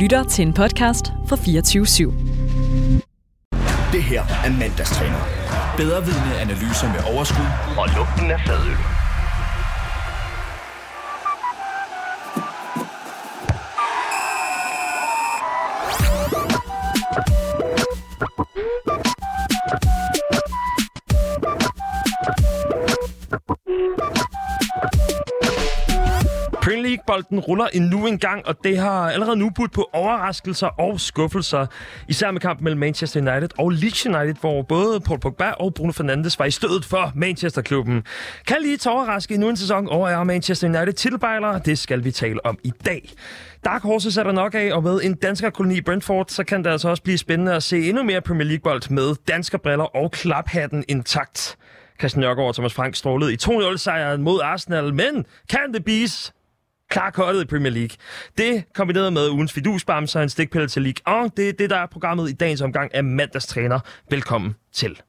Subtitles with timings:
[0.00, 2.10] lytter til en podcast fra 24 /7.
[3.92, 5.22] Det her er mandagstræner.
[5.76, 8.99] Bedre vidne analyser med overskud og lugten af fadøl.
[27.10, 31.00] Premier bolden ruller endnu en gang, og det har allerede nu budt på overraskelser og
[31.00, 31.66] skuffelser.
[32.08, 35.92] Især med kampen mellem Manchester United og Leeds United, hvor både Paul Pogba og Bruno
[35.92, 38.04] Fernandes var i stødet for Manchester-klubben.
[38.46, 41.58] Kan Leeds overraske endnu en sæson, og er Manchester United tilbejler?
[41.58, 43.10] Det skal vi tale om i dag.
[43.64, 46.64] Dark Horses er der nok af, og med en dansker koloni i Brentford, så kan
[46.64, 50.84] det altså også blive spændende at se endnu mere Premier League-bold med danskerbriller og klaphatten
[50.88, 51.56] intakt.
[51.98, 56.32] Christian Nørgaard og Thomas Frank strålede i 2-0-sejren mod Arsenal, men kan det bise
[56.90, 57.96] klar kottet i Premier League.
[58.38, 61.76] Det kombineret med ugens fidusbamser og en stikpille til League 1, det er det, der
[61.76, 63.80] er programmet i dagens omgang af mandagstræner.
[64.10, 65.00] Velkommen til.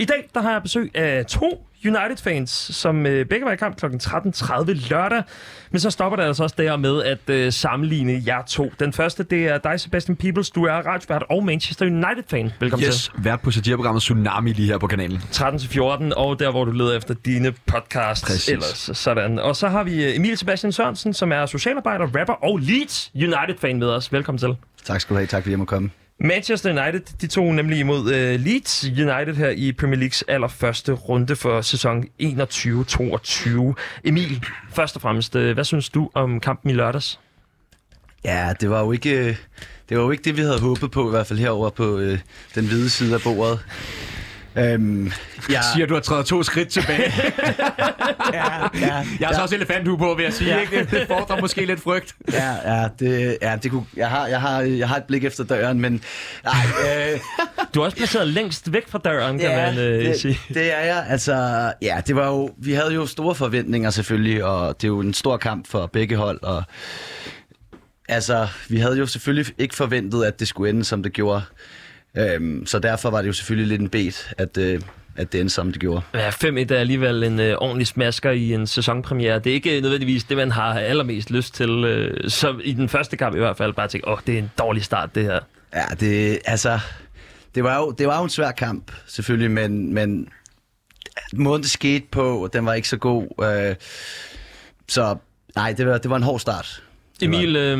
[0.00, 3.76] I dag der har jeg besøg af to United-fans, som øh, begge var i kamp
[3.76, 3.86] kl.
[3.86, 5.22] 13.30 lørdag.
[5.70, 8.72] Men så stopper det altså også der med at øh, sammenligne jer to.
[8.80, 10.50] Den første, det er dig, Sebastian Peebles.
[10.50, 12.52] Du er radiovært og Manchester United-fan.
[12.60, 13.24] Velkommen yes, til.
[13.24, 15.18] vært på satirprogrammet Tsunami lige her på kanalen.
[15.18, 15.80] 13-14,
[16.16, 18.26] og der, hvor du leder efter dine podcasts.
[18.26, 18.48] Præcis.
[18.48, 19.38] Ellers, sådan.
[19.38, 23.78] Og så har vi øh, Emil Sebastian Sørensen, som er socialarbejder, rapper og Leeds United-fan
[23.78, 24.12] med os.
[24.12, 24.56] Velkommen til.
[24.84, 25.26] Tak skal du have.
[25.26, 25.90] Tak fordi jeg må komme.
[26.20, 31.36] Manchester United, de tog nemlig imod uh, Leeds United her i Premier Leagues allerførste runde
[31.36, 33.74] for sæson 21-22.
[34.04, 37.20] Emil, først og fremmest, uh, hvad synes du om kampen i lørdags?
[38.24, 39.36] Ja, det var jo ikke øh,
[39.88, 42.18] det, var jo ikke det vi havde håbet på, i hvert fald herover på øh,
[42.54, 43.64] den hvide side af bordet.
[44.56, 45.12] Øhm,
[45.50, 47.02] Jeg siger, du har trædet to skridt tilbage.
[48.32, 50.54] ja, ja, Jeg har så også elefanthue på, vil jeg sige.
[50.54, 50.60] Ja.
[50.60, 50.84] Ikke?
[50.90, 52.14] Det fordrer måske lidt frygt.
[52.32, 55.44] ja, ja, det, ja, det kunne, jeg, har, jeg, har, jeg har et blik efter
[55.44, 56.02] døren, men
[56.44, 56.54] nej,
[57.12, 57.18] øh,
[57.74, 60.40] Du er også placeret længst væk fra døren, kan man uh, det, sige.
[60.48, 61.04] det er jeg.
[61.08, 61.34] Altså,
[61.82, 65.14] ja, det var jo, vi havde jo store forventninger selvfølgelig, og det er jo en
[65.14, 66.62] stor kamp for begge hold, og
[68.08, 71.42] altså, vi havde jo selvfølgelig ikke forventet, at det skulle ende, som det gjorde.
[72.16, 74.80] Øhm, så derfor var det jo selvfølgelig lidt en bet, at, øh,
[75.16, 76.00] at det endte, som det gjorde.
[76.14, 79.38] Ja, 5-1 er alligevel en uh, ordentlig smasker i en sæsonpremiere.
[79.38, 81.70] Det er ikke nødvendigvis det, man har allermest lyst til.
[81.70, 84.38] Uh, så i den første kamp i hvert fald bare tænke, åh, oh, det er
[84.38, 85.40] en dårlig start, det her.
[85.74, 86.78] Ja, det, altså,
[87.54, 90.28] det var, jo, det var jo en svær kamp, selvfølgelig, men, men
[91.32, 93.44] måden det skete på, den var ikke så god.
[93.44, 93.76] Øh,
[94.88, 95.16] så
[95.56, 96.82] nej, det var, det var en hård start.
[97.22, 97.78] Emil, øh,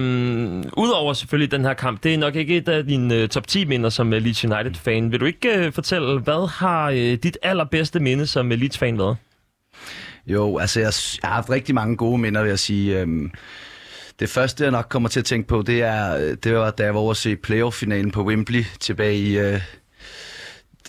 [0.77, 3.65] udover selvfølgelig den her kamp, det er nok ikke et af dine øh, top 10
[3.65, 5.13] minder som øh, Leeds United-fan.
[5.13, 9.17] Vil du ikke øh, fortælle, hvad har øh, dit allerbedste minde som øh, Leeds-fan været?
[10.27, 13.01] Jo, altså jeg, jeg har haft rigtig mange gode minder, vil jeg sige.
[13.01, 13.31] Øhm,
[14.21, 16.85] det første, jeg nok kommer til at tænke på, det er, øh, det var, da
[16.85, 19.39] jeg var over at se playoff-finalen på Wembley tilbage i...
[19.39, 19.61] Øh,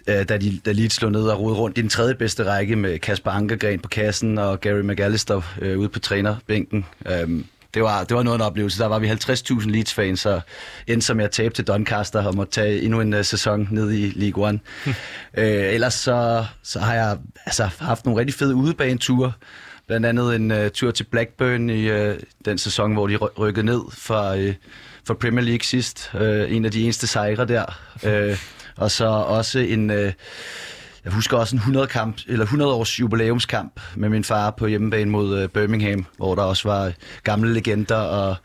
[0.08, 2.76] øh da, de, da Leeds slog ned og rode rundt i den tredje bedste række
[2.76, 6.86] med Kasper Ankergren på kassen og Gary McAllister øh, ude på trænerbænken.
[7.06, 8.80] Øhm, det var, det var noget af en oplevelse.
[8.80, 10.42] Der var vi 50.000 Leeds-fans, og
[10.88, 14.12] endte som jeg tabte til Doncaster og måtte tage endnu en uh, sæson ned i
[14.16, 14.60] League One.
[15.38, 19.32] øh, ellers så, så har jeg altså, haft nogle rigtig fede udebaneture.
[19.88, 22.16] Blandt andet en uh, tur til Blackburn i uh,
[22.46, 24.54] den sæson, hvor de ry- rykkede ned fra, uh,
[25.08, 26.12] fra Premier League sidst.
[26.14, 26.22] Uh,
[26.56, 27.80] en af de eneste sejre der.
[28.04, 28.38] Uh,
[28.84, 29.90] og så også en...
[29.90, 30.12] Uh,
[31.06, 35.12] jeg husker også en 100, kamp, eller 100 års jubilæumskamp med min far på hjemmebane
[35.12, 36.92] mod uh, Birmingham, hvor der også var
[37.24, 38.36] gamle legender og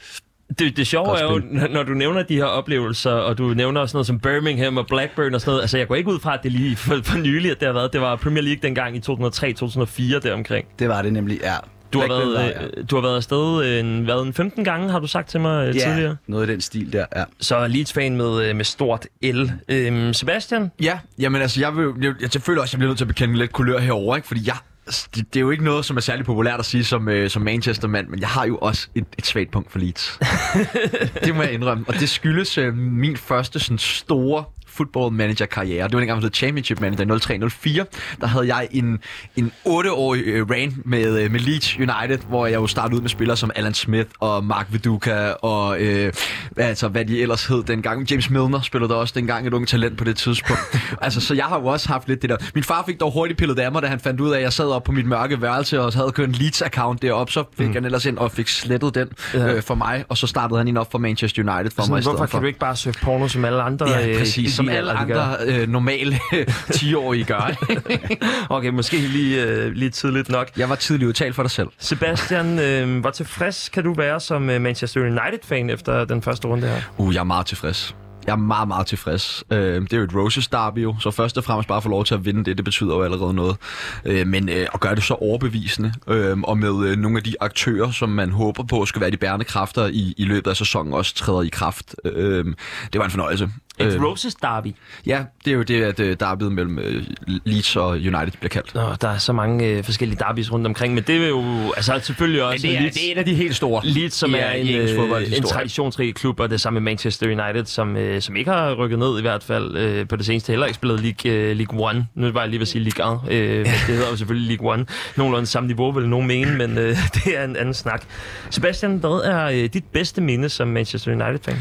[0.59, 3.97] Det, det sjove er jo, når du nævner de her oplevelser, og du nævner sådan
[3.97, 6.41] noget som Birmingham og Blackburn og sådan noget, altså jeg går ikke ud fra, at
[6.43, 7.93] det lige for, for nylig, at det har været.
[7.93, 10.67] Det var Premier League dengang i 2003-2004 deromkring.
[10.79, 11.57] det var det nemlig, ja.
[11.95, 12.65] Du har, været, ja.
[12.65, 15.67] øh, du har været afsted en, hvad, en 15 gange, har du sagt til mig
[15.67, 15.99] øh, tidligere.
[16.01, 17.25] Ja, noget i den stil der, ja.
[17.41, 19.51] Så Leeds-fan med, øh, med stort L.
[19.69, 20.71] Øhm, Sebastian?
[20.83, 23.05] Ja, jamen altså, jeg, vil, jeg, jeg, jeg føler også, at jeg bliver nødt til
[23.05, 24.29] at bekende lidt kulør herover, ikke?
[24.29, 24.57] Fordi jeg,
[24.87, 27.43] det, det, er jo ikke noget, som er særlig populært at sige som, øh, som
[27.43, 30.19] Manchester-mand, men jeg har jo også et, et svagt punkt for Leeds.
[31.25, 31.85] det må jeg indrømme.
[31.89, 35.85] Og det skyldes øh, min første sådan store football manager karriere.
[35.89, 38.17] Det var dengang, jeg hed championship manager 03-04.
[38.21, 38.99] Der havde jeg en,
[39.37, 43.09] en 8-årig øh, rant med, øh, med Leeds United, hvor jeg jo startede ud med
[43.09, 46.13] spillere som Alan Smith og Mark Viduka og øh,
[46.57, 48.11] altså, hvad de ellers hed dengang.
[48.11, 50.63] James Milner spillede der også dengang et unge talent på det tidspunkt.
[51.03, 52.37] altså, så jeg har jo også haft lidt det der.
[52.55, 54.53] Min far fik dog hurtigt pillet af mig, da han fandt ud af, at jeg
[54.53, 57.33] sad op på mit mørke værelse og havde kørt en Leeds-account deroppe.
[57.33, 57.73] Så fik mm.
[57.75, 59.55] han ellers ind og fik slettet den Ja.
[59.55, 61.99] øh, for mig, og så startede han ind op for Manchester United for mig Sådan,
[61.99, 62.39] i stedet hvorfor for.
[62.39, 63.89] kan du ikke bare søge porno som alle andre?
[63.89, 64.61] Ja, øh, præcis.
[64.67, 66.19] Som alle andre øh, normale
[66.79, 67.51] 10-årige gør.
[68.55, 70.51] Okay, måske lige, øh, lige tidligt nok.
[70.57, 71.69] Jeg var tidligt udtalt for dig selv.
[71.79, 76.67] Sebastian, øh, hvor tilfreds kan du være som øh, Manchester United-fan efter den første runde
[76.69, 76.81] her?
[76.99, 77.95] Uh, jeg er meget tilfreds.
[78.27, 79.45] Jeg er meget, meget tilfreds.
[79.51, 82.05] Øh, det er jo et Roses derby jo, så først og fremmest bare få lov
[82.05, 83.57] til at vinde det, det betyder jo allerede noget.
[84.05, 87.35] Øh, men øh, at gøre det så overbevisende, øh, og med øh, nogle af de
[87.41, 90.93] aktører, som man håber på skal være de bærende kræfter i, i løbet af sæsonen,
[90.93, 91.95] også træder i kraft.
[92.05, 92.45] Øh,
[92.93, 93.51] det var en fornøjelse.
[93.79, 94.75] Et Øh, Roses derby.
[95.07, 98.75] Ja, det er jo det, at øh, derbyet mellem øh, Leeds og United bliver kaldt.
[98.75, 102.01] Nå, der er så mange øh, forskellige derbys rundt omkring, men det er jo altså,
[102.03, 103.81] selvfølgelig også Leeds, en af de helt store.
[103.85, 107.65] Leeds, som i, er en, øh, en traditionsrig klub, og det samme med Manchester United,
[107.65, 110.67] som, øh, som ikke har rykket ned i hvert fald øh, på det seneste, heller
[110.67, 112.07] ikke spillet League, øh, League One.
[112.15, 114.49] Nu var jeg lige ved at sige League 1, øh, men det hedder jo selvfølgelig
[114.49, 114.87] League One.
[115.17, 118.03] Nogenlunde samme niveau, vil nogen mene, men øh, det er en anden snak.
[118.51, 121.57] Sebastian, hvad er øh, dit bedste minde som Manchester United-fan?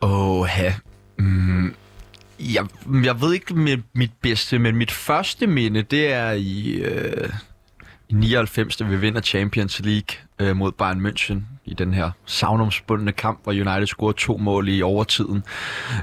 [0.00, 0.72] Åh, ha.
[1.18, 1.74] Mm,
[2.40, 2.66] jeg,
[3.04, 7.28] jeg ved ikke mit, mit bedste, men mit første minde, det er i, øh,
[8.08, 13.12] i 99, da vi vinder Champions League øh, mod Bayern München i den her savnomsbundne
[13.12, 15.42] kamp, hvor United scorede to mål i overtiden.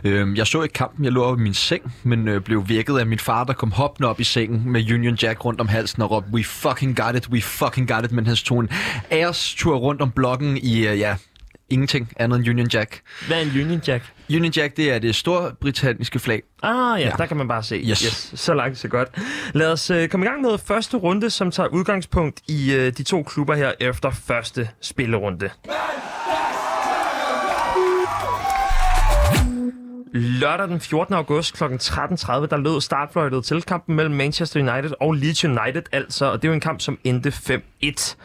[0.04, 2.98] Øh, jeg så ikke kampen, jeg lå oppe i min seng, men øh, blev vækket
[3.00, 6.02] af min far, der kom hoppende op i sengen med Union Jack rundt om halsen
[6.02, 8.70] og råbte, we fucking got it, we fucking got it, men han tog en
[9.12, 11.16] ærestur rundt om blokken i, øh, ja,
[11.70, 13.02] ingenting andet end Union Jack.
[13.28, 14.04] Hvad er en Union Jack?
[14.36, 16.42] Union Jack, det er det storbritanniske flag.
[16.64, 17.12] Ah ja, Ja.
[17.18, 17.76] der kan man bare se.
[17.76, 18.00] Yes.
[18.02, 19.10] yes så langt, så godt.
[19.54, 23.04] Lad os øh, komme i gang med første runde, som tager udgangspunkt i øh, de
[23.04, 25.50] to klubber her efter første spillerunde.
[30.14, 31.14] Lørdag den 14.
[31.16, 31.64] august kl.
[31.64, 31.70] 13.30,
[32.46, 36.54] der lød startfløjtet til kampen mellem Manchester United og Leeds United altså, og det var
[36.54, 37.30] en kamp, som endte
[37.84, 38.16] 5-1.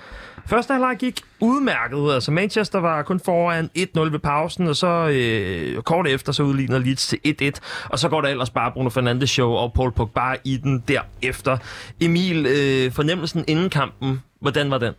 [0.48, 2.14] Første halvleg gik udmærket.
[2.14, 6.78] Altså Manchester var kun foran 1-0 ved pausen, og så øh, kort efter så udligner
[6.78, 7.60] Leeds til 1-1.
[7.84, 11.58] Og så går der ellers bare Bruno Fernandes show og Paul Pogba i den derefter.
[12.00, 14.94] Emil, øh, fornemmelsen inden kampen, hvordan var den?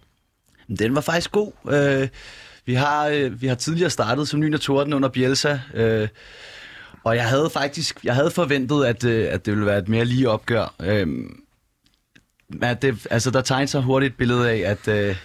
[0.79, 1.51] Den var faktisk god.
[1.69, 2.07] Øh,
[2.65, 6.07] vi, har, øh, vi har tidligere startet som ny torden under Bielsa, øh,
[7.03, 10.05] og jeg havde faktisk jeg havde forventet, at, øh, at det ville være et mere
[10.05, 10.73] lige opgør.
[10.79, 11.07] Øh,
[12.61, 15.15] at det, altså, der tegner sig hurtigt et billede af, at, øh,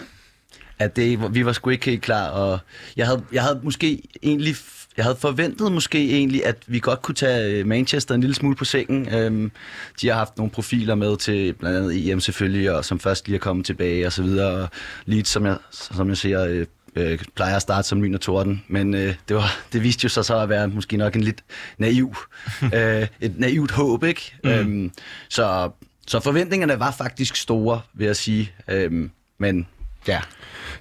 [0.78, 2.58] at det, vi var sgu ikke helt klar, og
[2.96, 4.56] jeg havde, jeg havde måske egentlig
[4.96, 8.56] jeg havde forventet måske egentlig, at vi godt kunne tage øh, Manchester en lille smule
[8.56, 9.14] på sengen.
[9.14, 9.52] Øhm,
[10.00, 13.36] de har haft nogle profiler med til blandt andet EM selvfølgelig, og som først lige
[13.36, 14.62] er kommet tilbage og så videre.
[14.62, 14.68] Og
[15.06, 16.66] Leeds, som jeg, som jeg siger, øh,
[16.96, 18.64] øh, plejer at starte som lyn og torden.
[18.68, 21.44] Men øh, det, var, det viste jo sig så at være måske nok en lidt
[21.78, 22.16] naiv,
[22.74, 24.34] øh, et naivt håb, ikke?
[24.44, 24.50] Mm.
[24.50, 24.92] Øhm,
[25.28, 25.70] så,
[26.06, 28.52] så forventningerne var faktisk store, vil jeg sige.
[28.68, 29.66] Øhm, men
[30.08, 30.20] ja,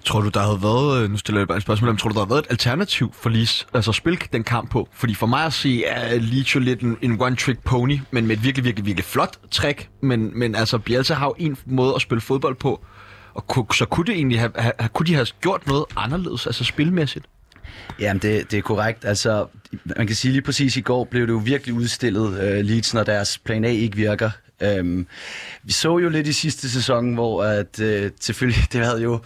[0.06, 2.14] Tror du, der havde været, øh, nu stiller jeg bare et spørgsmål, men tror du,
[2.14, 4.90] der havde været et alternativ for Leeds, altså at spille den kamp på?
[4.94, 8.38] Fordi for mig at se, er Leeds jo lidt en, en one-trick pony, men med
[8.38, 9.90] et virkelig, virkelig, virkelig flot trick.
[10.02, 12.86] Men, men altså, Bielsa har jo en måde at spille fodbold på,
[13.34, 16.64] og ku, så kunne, det egentlig have, have, kunne de have gjort noget anderledes, altså
[16.64, 17.26] spilmæssigt?
[18.00, 19.06] Jamen, det, det er korrekt.
[19.06, 19.46] Altså,
[19.98, 23.04] man kan sige lige præcis i går blev det jo virkelig udstillet, uh, Leeds, når
[23.04, 24.30] deres plan A ikke virker.
[24.62, 25.08] Øhm,
[25.64, 29.20] vi så jo lidt i sidste sæson, hvor at, øh, selvfølgelig, det havde jo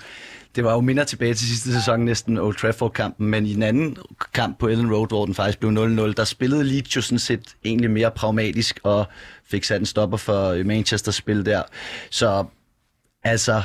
[0.55, 3.97] det var jo mindre tilbage til sidste sæson, næsten Old Trafford-kampen, men i den anden
[4.33, 7.55] kamp på Ellen Road, hvor den faktisk blev 0-0, der spillede Leeds jo sådan set
[7.65, 9.05] egentlig mere pragmatisk og
[9.45, 11.61] fik sat en stopper for øh, Manchesters spil der.
[12.09, 12.45] Så
[13.23, 13.61] altså,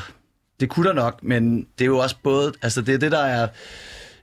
[0.60, 3.24] det kunne der nok, men det er jo også både, altså det er det, der
[3.24, 3.48] er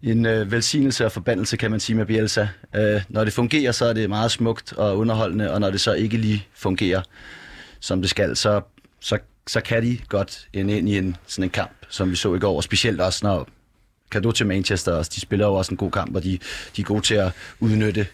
[0.03, 2.47] en øh, velsignelse og forbandelse, kan man sige med Bielsa.
[2.75, 5.93] Øh, når det fungerer, så er det meget smukt og underholdende, og når det så
[5.93, 7.01] ikke lige fungerer,
[7.79, 8.61] som det skal, så,
[8.99, 12.35] så, så kan de godt ende ind i en, sådan en kamp, som vi så
[12.35, 13.47] i går, og specielt også når
[14.11, 15.11] kado til Manchester også.
[15.15, 16.39] De spiller jo også en god kamp, og de,
[16.75, 18.07] de er gode til at udnytte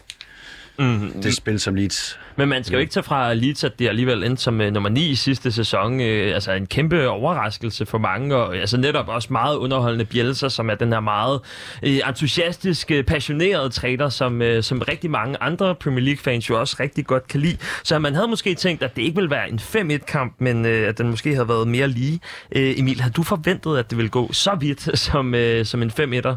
[0.78, 1.22] Mm.
[1.22, 4.24] det spil, som Leeds Men man skal jo ikke tage fra Leeds, at det alligevel
[4.24, 5.94] endte som uh, nummer 9 i sidste sæson.
[5.94, 10.70] Uh, altså en kæmpe overraskelse for mange, og altså netop også meget underholdende Bielsa, som
[10.70, 11.40] er den her meget
[11.82, 17.06] uh, entusiastiske, passionerede træner, som, uh, som rigtig mange andre Premier League-fans jo også rigtig
[17.06, 17.56] godt kan lide.
[17.82, 20.98] Så man havde måske tænkt, at det ikke ville være en 5-1-kamp, men uh, at
[20.98, 22.20] den måske havde været mere lige.
[22.56, 25.90] Uh, Emil, havde du forventet, at det ville gå så vidt som, uh, som en
[25.90, 26.36] 5-1'er?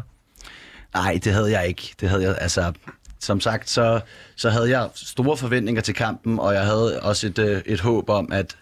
[0.94, 1.94] Nej, det havde jeg ikke.
[2.00, 2.72] Det havde jeg, altså,
[3.20, 4.00] som sagt, så,
[4.36, 8.10] så havde jeg store forventninger til kampen, og jeg havde også et, øh, et håb
[8.10, 8.56] om, at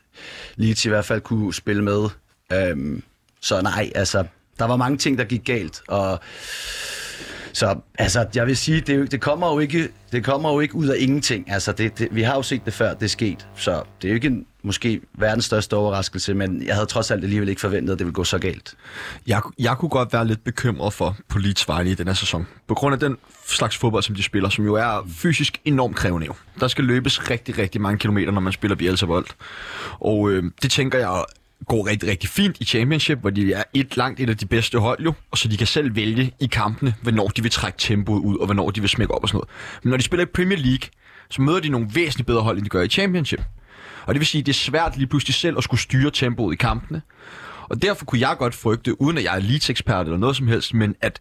[0.57, 2.09] Leeds i hvert fald kunne spille med.
[2.53, 3.03] Øhm,
[3.41, 4.25] så nej, altså,
[4.59, 6.21] der var mange ting, der gik galt, og
[7.53, 10.87] så altså, jeg vil sige, det, det, kommer jo ikke, det kommer jo ikke ud
[10.87, 11.51] af ingenting.
[11.51, 13.47] Altså, det, det, vi har jo set det før, det er sket.
[13.57, 17.25] Så det er jo ikke en måske verdens største overraskelse, men jeg havde trods alt
[17.25, 18.75] alligevel ikke forventet, at det ville gå så galt.
[19.27, 22.47] Jeg, jeg kunne godt være lidt bekymret for på Leeds vegne i den her sæson.
[22.67, 26.27] På grund af den slags fodbold, som de spiller, som jo er fysisk enormt krævende.
[26.27, 26.35] Jo.
[26.61, 29.27] Der skal løbes rigtig, rigtig mange kilometer, når man spiller Bielsa-bold.
[30.01, 31.25] Og øh, det tænker jeg
[31.69, 34.79] går rigtig, rigtig fint i Championship, hvor de er et langt et af de bedste
[34.79, 38.21] hold jo, og så de kan selv vælge i kampene, hvornår de vil trække tempoet
[38.21, 39.49] ud, og hvornår de vil smække op og sådan noget.
[39.83, 40.89] Men når de spiller i Premier League,
[41.31, 43.41] så møder de nogle væsentligt bedre hold, end de gør i Championship.
[44.07, 46.53] Og det vil sige, at det er svært lige pludselig selv at skulle styre tempoet
[46.53, 47.03] i kampene.
[47.69, 50.75] Og derfor kunne jeg godt frygte, uden at jeg er Leeds-ekspert eller noget som helst,
[50.75, 51.21] men at,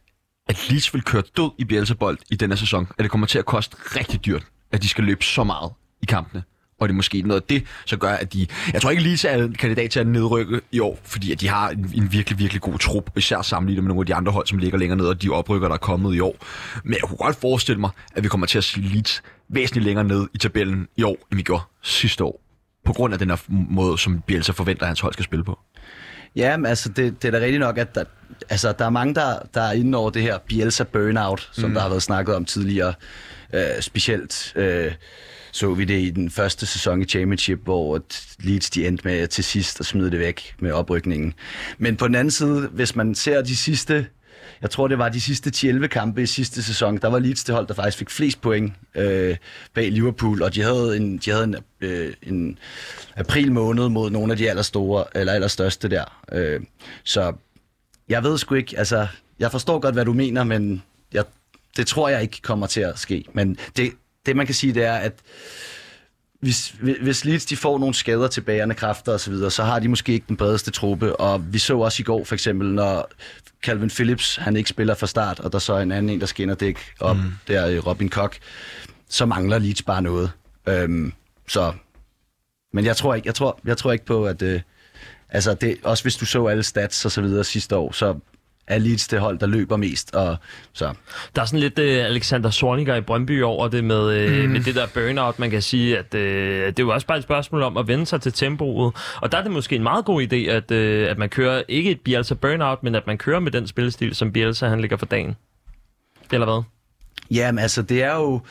[0.50, 2.88] at Leeds vil køre død i Bielsa-bold i denne sæson.
[2.98, 6.06] At det kommer til at koste rigtig dyrt, at de skal løbe så meget i
[6.06, 6.44] kampene.
[6.80, 8.48] Og det er måske noget af det, så gør, at de...
[8.74, 11.48] Jeg tror ikke, Leeds er en kandidat til at nedrykke i år, fordi at de
[11.48, 14.48] har en, en virkelig, virkelig god trup, især sammenlignet med nogle af de andre hold,
[14.48, 16.36] som ligger længere ned, og de oprykker, der er kommet i år.
[16.84, 20.06] Men jeg kunne godt forestille mig, at vi kommer til at se Leeds væsentligt længere
[20.06, 22.45] ned i tabellen i år, end vi gjorde sidste år
[22.86, 25.60] på grund af den her måde, som Bielsa forventer, at hans hold skal spille på?
[26.36, 28.04] Ja, men altså, det, det er da rigtigt nok, at der,
[28.50, 31.74] altså, der er mange, der, der er inde over det her Bielsa burnout, som mm.
[31.74, 32.94] der har været snakket om tidligere.
[33.54, 34.94] Uh, specielt uh,
[35.56, 38.02] så vi det i den første sæson i Championship, hvor
[38.40, 41.34] Leeds de endte med til sidst at smide det væk med oprykningen.
[41.78, 44.08] Men på den anden side, hvis man ser de sidste
[44.66, 47.56] jeg tror, det var de sidste 10-11 kampe i sidste sæson, der var Leeds det
[47.56, 49.38] hold, der faktisk fik flest point øh,
[49.74, 52.60] bag Liverpool, og de havde en, de havde en, øh, en
[53.16, 56.24] april måned mod nogle af de allerstore, eller allerstørste der.
[56.32, 56.62] Øh,
[57.04, 57.34] så
[58.10, 59.08] jeg ved sgu ikke, altså,
[59.40, 61.24] jeg forstår godt, hvad du mener, men jeg,
[61.78, 63.26] det tror jeg ikke kommer til at ske.
[63.34, 63.92] Men det,
[64.26, 65.14] det man kan sige, det er, at
[66.40, 69.80] hvis, hvis Leeds de får nogle skader til bærende kræfter osv., så, videre, så har
[69.80, 71.16] de måske ikke den bredeste truppe.
[71.16, 73.10] Og vi så også i går for eksempel, når
[73.64, 76.26] Calvin Phillips han ikke spiller fra start, og der så er en anden en, der
[76.26, 77.24] skinner dæk op, mm.
[77.48, 78.40] der Robin Koch,
[79.10, 80.32] så mangler Leeds bare noget.
[80.68, 81.14] Øhm,
[81.48, 81.74] så,
[82.74, 84.42] men jeg tror ikke, jeg tror, jeg tror ikke på, at...
[84.42, 84.62] Øh,
[85.30, 88.20] altså det, også hvis du så alle stats og så videre sidste år, så
[88.68, 90.16] er Leeds det hold, der løber mest.
[90.16, 90.38] Og,
[90.74, 90.94] så.
[91.36, 94.50] Der er sådan lidt uh, Alexander Sorniger i Brøndby over det med, uh, mm.
[94.50, 95.40] med det der burnout.
[95.40, 98.06] Man kan sige, at uh, det er jo også bare et spørgsmål om at vende
[98.06, 98.96] sig til tempoet.
[99.22, 101.92] Og der er det måske en meget god idé, at, uh, at man kører ikke
[101.92, 105.06] et Bielsa burnout, men at man kører med den spillestil, som Bielsa han ligger for
[105.06, 105.36] dagen.
[106.32, 106.64] Eller hvad?
[107.32, 108.42] Jamen altså, det er jo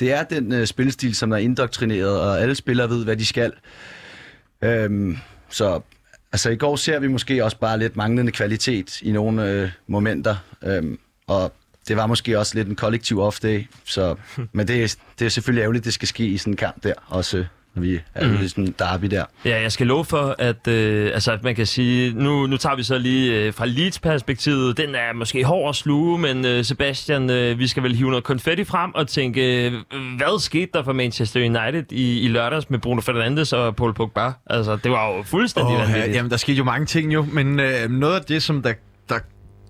[0.00, 3.52] det er den uh, spillestil, som er indoktrineret, og alle spillere ved, hvad de skal.
[4.62, 5.16] Øhm,
[5.48, 5.80] så
[6.32, 10.36] Altså i går ser vi måske også bare lidt manglende kvalitet i nogle øh, momenter,
[10.64, 11.52] øhm, og
[11.88, 14.14] det var måske også lidt en kollektiv off-day, så,
[14.52, 16.94] men det, er, det er selvfølgelig ærgerligt, det skal ske i sådan en kamp der
[17.06, 18.48] også når vi er mm.
[18.48, 19.24] sådan en derby der.
[19.44, 22.82] Ja, jeg skal love for, at øh, altså, man kan sige, nu, nu tager vi
[22.82, 27.30] så lige øh, fra Leeds perspektivet, den er måske hård at sluge, men øh, Sebastian,
[27.30, 29.72] øh, vi skal vel hive noget konfetti frem og tænke, øh,
[30.16, 34.32] hvad skete der for Manchester United i, i lørdags med Bruno Fernandes og Paul Pogba?
[34.46, 36.08] Altså, det var jo fuldstændig oh, vanvittigt.
[36.08, 38.72] Ja, jamen, der skete jo mange ting jo, men øh, noget af det, som der,
[39.08, 39.18] der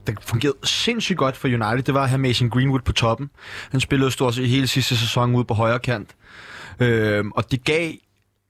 [0.06, 3.30] der fungerede sindssygt godt for United, det var at have Mason Greenwood på toppen.
[3.71, 6.11] Han spillede stort set hele sidste sæson ude på højre kant.
[6.80, 7.92] Øh, og det gav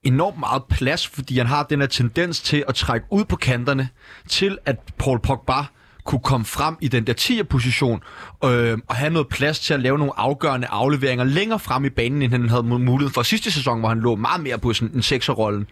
[0.02, 3.88] enormt meget plads, fordi han har den her tendens til at trække ud på kanterne,
[4.28, 5.64] til at Paul Pogba
[6.04, 8.02] kunne komme frem i den der 10'er position
[8.44, 12.22] øh, og have noget plads til at lave nogle afgørende afleveringer længere frem i banen,
[12.22, 15.02] end han havde mulighed for sidste sæson, hvor han lå meget mere på sådan en
[15.02, 15.66] sekserrollen.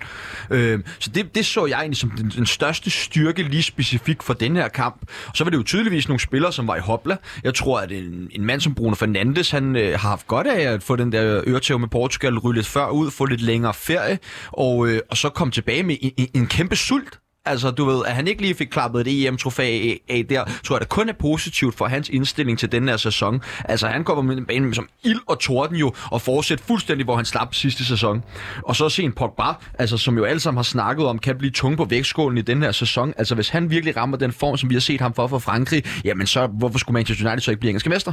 [0.51, 4.35] Øh, så det, det så jeg egentlig som den, den største styrke lige specifikt for
[4.35, 4.97] den her kamp.
[5.27, 7.17] Og så var det jo tydeligvis nogle spillere, som var i hopla.
[7.45, 10.73] Jeg tror, at en, en mand som Bruno Fernandes, han øh, har haft godt af
[10.73, 14.19] at få den der øretæv med Portugal, ryge lidt før ud, få lidt længere ferie,
[14.53, 18.03] og, øh, og så komme tilbage med en, en, en kæmpe sult Altså, du ved,
[18.07, 21.13] at han ikke lige fik klappet et EM-trofæ af der, tror jeg, det kun er
[21.13, 23.41] positivt for hans indstilling til den her sæson.
[23.65, 27.17] Altså, han kommer med en bane som ild og torden jo, og fortsætter fuldstændig, hvor
[27.17, 28.25] han slap sidste sæson.
[28.63, 31.51] Og så se en Pogba, altså, som jo alle sammen har snakket om, kan blive
[31.51, 33.15] tung på vægtskålen i den her sæson.
[33.19, 35.85] Altså, hvis han virkelig rammer den form, som vi har set ham for for Frankrig,
[36.05, 38.13] jamen så, hvorfor skulle Manchester United så ikke blive engelske mester?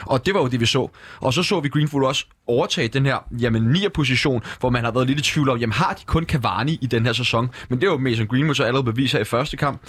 [0.00, 0.90] Og det var jo det, vi så.
[1.20, 4.90] Og så så vi Greenwood også overtage den her, jamen, 9 position, hvor man har
[4.90, 7.50] været lidt i tvivl om, jamen, har de kun Cavani i den her sæson?
[7.68, 9.80] Men det er jo Mason Greenwood så allerede beviser i første kamp,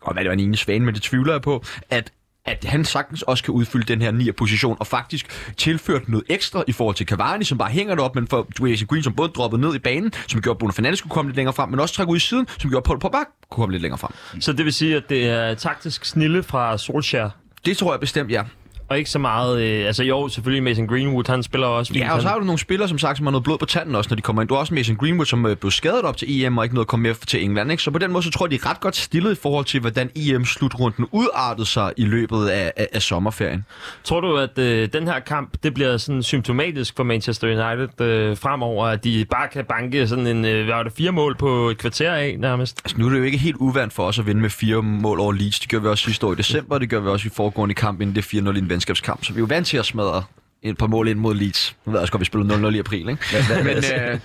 [0.00, 2.12] og hvad det var en ene svane, men det tvivler jeg på, at
[2.46, 4.32] at han sagtens også kan udfylde den her 9.
[4.32, 8.28] position, og faktisk tilført noget ekstra i forhold til Cavani, som bare hænger derop, men
[8.28, 11.10] for Jason Green, som både droppede ned i banen, som gjorde, at Bruno Fernandes kunne
[11.10, 13.18] komme lidt længere frem, men også trække ud i siden, som gjorde, at Paul Pogba
[13.50, 14.40] kunne komme lidt længere frem.
[14.40, 17.30] Så det vil sige, at det er taktisk snille fra Solskjaer?
[17.64, 18.42] Det tror jeg bestemt, ja.
[18.88, 19.62] Og ikke så meget...
[19.62, 22.04] Øh, altså jo, selvfølgelig Mason Greenwood, han spiller også fint.
[22.04, 23.94] Ja, og så har du nogle spillere, som sagt, som har noget blod på tanden
[23.94, 24.48] også, når de kommer ind.
[24.48, 26.84] Du har også Mason Greenwood, som øh, blev skadet op til EM og ikke nåede
[26.84, 27.70] at komme med til England.
[27.70, 27.82] Ikke?
[27.82, 29.80] Så på den måde, så tror jeg, de er ret godt stillet i forhold til,
[29.80, 33.64] hvordan EM-slutrunden udartede sig i løbet af, af, af sommerferien.
[34.04, 38.36] Tror du, at øh, den her kamp, det bliver sådan symptomatisk for Manchester United øh,
[38.36, 41.68] fremover, at de bare kan banke sådan en, øh, hvad var det, fire mål på
[41.68, 42.80] et kvarter af nærmest?
[42.84, 45.20] Altså, nu er det jo ikke helt uvandt for os at vinde med fire mål
[45.20, 45.60] over Leeds.
[45.60, 48.00] Det gør vi også sidste år i december, det gør vi også i foregående kamp,
[48.00, 49.24] inden det er 4-0 i venskabskamp.
[49.24, 50.22] Så vi er jo vant til at smadre
[50.62, 51.76] et par mål ind mod Leeds.
[51.86, 53.22] Nu ved jeg også godt, vi spiller 0-0 i april, ikke?
[53.64, 54.18] Men, øh,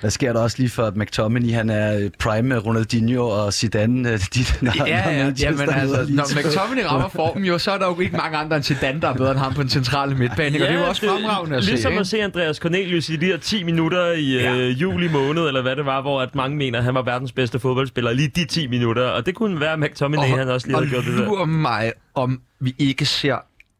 [0.00, 3.52] Hvad sker der også lige for, at McTominay han er øh, prime med Ronaldinho og
[3.52, 4.12] Zidane?
[4.12, 7.78] øh, De, når, Ja, ja, ja, men altså, når McTominay rammer formen jo, så er
[7.78, 10.14] der jo ikke mange andre end Zidane, der er bedre end ham på den centrale
[10.14, 10.46] midtbane.
[10.54, 10.64] ikke?
[10.64, 11.70] og det er jo også fremragende at se.
[11.70, 12.00] Ligesom ikke?
[12.00, 14.54] at se Andreas Cornelius i de her 10 minutter i Ja.
[14.56, 17.32] øh, juli måned, eller hvad det var, hvor at mange mener, at han var verdens
[17.32, 19.02] bedste fodboldspiller lige de 10 minutter.
[19.08, 21.24] Og det kunne være, at McTominay han også lige havde gjort det der.
[21.24, 23.36] lurer mig, om vi ikke ser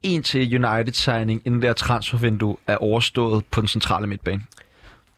[0.06, 4.42] en til United-signing, inden der transfervindue er overstået på den centrale midtbane.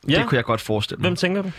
[0.09, 0.18] Ja.
[0.18, 1.09] Det kunne jeg godt forestille mig.
[1.09, 1.50] Hvem tænker du?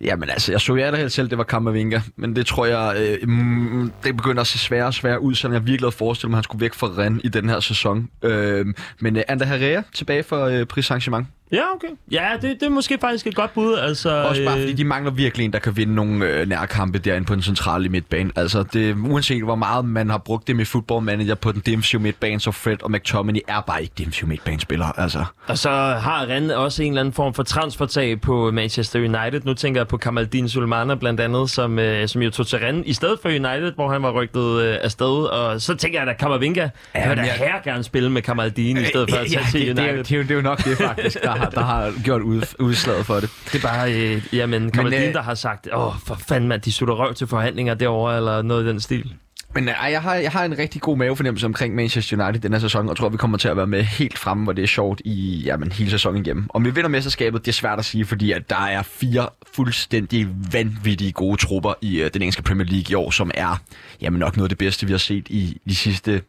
[0.00, 3.28] Jamen altså, jeg så jo allerhelst selv, det var Kammervinga, men det tror jeg, øh,
[3.28, 6.36] mm, det begynder at se sværere og sværere ud, selvom jeg virkelig havde forestillet mig,
[6.36, 8.08] at han skulle væk fra Rennes i den her sæson.
[8.22, 8.66] Øh,
[9.00, 11.24] men øh, Ander Herrera tilbage for øh, Paris Saint-Germain.
[11.52, 11.88] Ja, okay.
[12.12, 13.74] Ja, det, det er måske faktisk et godt bud.
[13.74, 16.98] Altså, Også bare øh, fordi de mangler virkelig en, der kan vinde nogle øh, nærkampe
[16.98, 18.30] derinde på den centrale midtbane.
[18.36, 22.02] Altså, det, uanset hvor meget man har brugt dem i football manager på den defensive
[22.02, 24.92] midtbane, så Fred og McTominay er bare ikke defensive midtbanespillere.
[24.96, 25.24] Altså.
[25.46, 29.40] Og så har Rennes også en eller anden form for transfertag på Manchester United.
[29.44, 32.86] Nu tænker jeg på Kamaldin Sulmana blandt andet, som, øh, som jo tog til Rennes
[32.86, 35.06] i stedet for United, hvor han var rygtet øh, afsted.
[35.24, 38.76] Og så tænker jeg, at Kammervinga ja, vil da jeg- her gerne spille med Kamaldin
[38.76, 40.04] i stedet for at tage til det, det, United.
[40.04, 42.42] det, er jo, det er jo nok det faktisk, der har, der har gjort ud,
[42.58, 43.30] udslaget for det.
[43.52, 46.72] Det er bare, øh, jamen, Kamaldin, øh, der har sagt, åh, for fanden mand, de
[46.72, 49.14] slutter røv til forhandlinger derovre, eller noget i den stil.
[49.54, 52.60] Men øh, jeg, har, jeg har en rigtig god mavefornemmelse omkring Manchester United den her
[52.60, 55.02] sæson, og tror, vi kommer til at være med helt fremme, hvor det er sjovt
[55.04, 56.46] i jamen, hele sæsonen igennem.
[56.54, 60.28] Om vi vinder mesterskabet, det er svært at sige, fordi at der er fire fuldstændig
[60.52, 63.62] vanvittige gode trupper i øh, den engelske Premier League i år, som er
[64.00, 66.22] jamen, nok noget af det bedste, vi har set i de sidste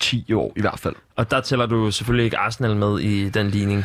[0.00, 0.94] 10 år i hvert fald.
[1.18, 3.84] Og der tæller du selvfølgelig ikke Arsenal med i den ligning.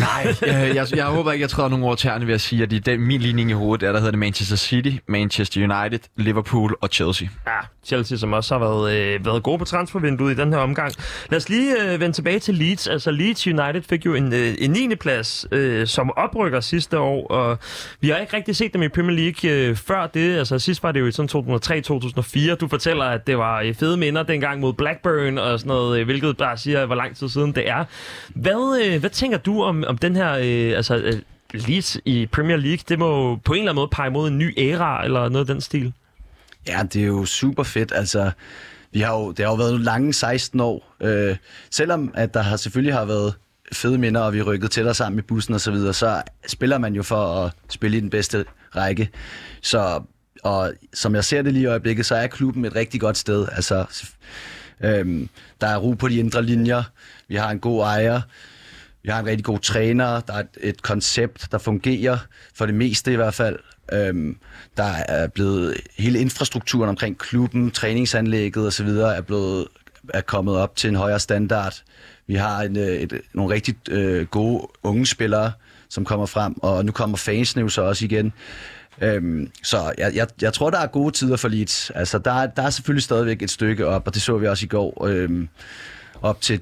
[0.00, 2.72] Nej, jeg, jeg, jeg håber ikke, jeg træder nogen over tæerne ved at sige, at
[2.72, 6.76] i den, min ligning i hovedet er, der hedder det Manchester City, Manchester United, Liverpool
[6.80, 7.28] og Chelsea.
[7.46, 10.92] Ja, Chelsea, som også har været, øh, været gode på transfervinduet i den her omgang.
[11.30, 12.86] Lad os lige øh, vende tilbage til Leeds.
[12.86, 14.94] Altså Leeds United fik jo en, øh, en 9.
[14.94, 17.58] plads øh, som oprykker sidste år, og
[18.00, 20.38] vi har ikke rigtig set dem i Premier League øh, før det.
[20.38, 21.28] Altså sidst var det jo i sådan
[22.52, 22.54] 2003-2004.
[22.54, 26.04] Du fortæller, at det var øh, fede minder dengang mod Blackburn og sådan noget, øh,
[26.04, 27.84] hvilket bare siger, hvor lang tid siden det er.
[28.28, 30.32] Hvad, øh, hvad tænker du om, om den her...
[30.32, 31.20] Øh, altså, øh,
[31.54, 34.54] Leeds i Premier League, det må på en eller anden måde pege mod en ny
[34.58, 35.92] æra, eller noget af den stil.
[36.68, 37.92] Ja, det er jo super fedt.
[37.94, 38.30] Altså,
[38.92, 40.94] vi har jo, det har jo været lange 16 år.
[41.02, 41.36] Øh,
[41.70, 43.34] selvom at der har selvfølgelig har været
[43.72, 46.78] fede minder, og vi er rykket tættere sammen i bussen og så videre, så spiller
[46.78, 48.44] man jo for at spille i den bedste
[48.76, 49.10] række.
[49.62, 50.02] Så,
[50.42, 53.46] og som jeg ser det lige i øjeblikket, så er klubben et rigtig godt sted.
[53.52, 53.84] Altså,
[54.82, 55.28] øhm,
[55.60, 56.82] der er ro på de indre linjer.
[57.28, 58.20] Vi har en god ejer.
[59.02, 60.20] Vi har en rigtig god træner.
[60.20, 62.18] Der er et, et koncept, der fungerer,
[62.54, 63.58] for det meste i hvert fald.
[63.92, 64.36] Øhm,
[64.76, 68.88] der er blevet hele infrastrukturen omkring klubben, træningsanlægget osv.
[68.88, 69.66] er blevet
[70.08, 71.82] er kommet op til en højere standard.
[72.26, 75.52] Vi har en, øh, et, nogle rigtig øh, gode unge spillere,
[75.88, 78.32] som kommer frem, og nu kommer fansene jo så også igen.
[79.00, 81.90] Øhm, så jeg, jeg, jeg tror, der er gode tider for Leeds.
[81.90, 84.64] Altså, der, er- der er selvfølgelig stadigvæk et stykke op, og det så vi også
[84.64, 85.06] i går.
[85.06, 85.48] Øhm,
[86.22, 86.60] op til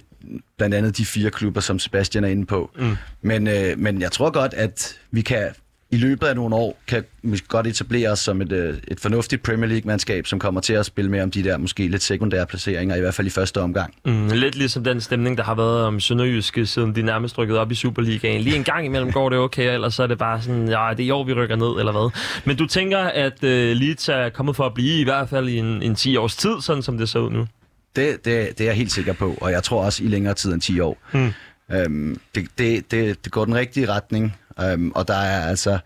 [0.59, 2.71] blandt andet de fire klubber, som Sebastian er inde på.
[2.79, 2.97] Mm.
[3.23, 5.49] Men, øh, men jeg tror godt, at vi kan
[5.93, 9.43] i løbet af nogle år kan vi godt etablere os som et, øh, et fornuftigt
[9.43, 12.97] Premier League-mandskab, som kommer til at spille med om de der måske lidt sekundære placeringer,
[12.97, 13.95] i hvert fald i første omgang.
[14.05, 17.73] Mm, lidt ligesom den stemning, der har været om Sønderjyske, siden de nærmest rykket op
[17.73, 18.41] i Superligaen.
[18.41, 21.01] Lige en gang imellem går det okay, eller så er det bare sådan, ja, det
[21.01, 22.11] er i år, vi rykker ned, eller hvad.
[22.45, 25.57] Men du tænker, at øh, Leeds er kommet for at blive, i hvert fald i
[25.57, 27.47] en, en 10 års tid, sådan som det ser ud nu.
[27.97, 30.53] Det, det, det er jeg helt sikker på, og jeg tror også i længere tid
[30.53, 30.99] end 10 år.
[31.13, 31.33] Mm.
[31.73, 35.79] Øhm, det, det, det, det går den rigtige retning, øhm, og der er altså,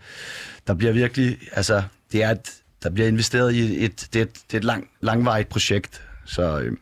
[0.67, 4.33] der bliver virkelig, altså, det er et, der bliver investeret i et, det er et,
[4.33, 6.79] det er et lang, langvarigt projekt, så øhm,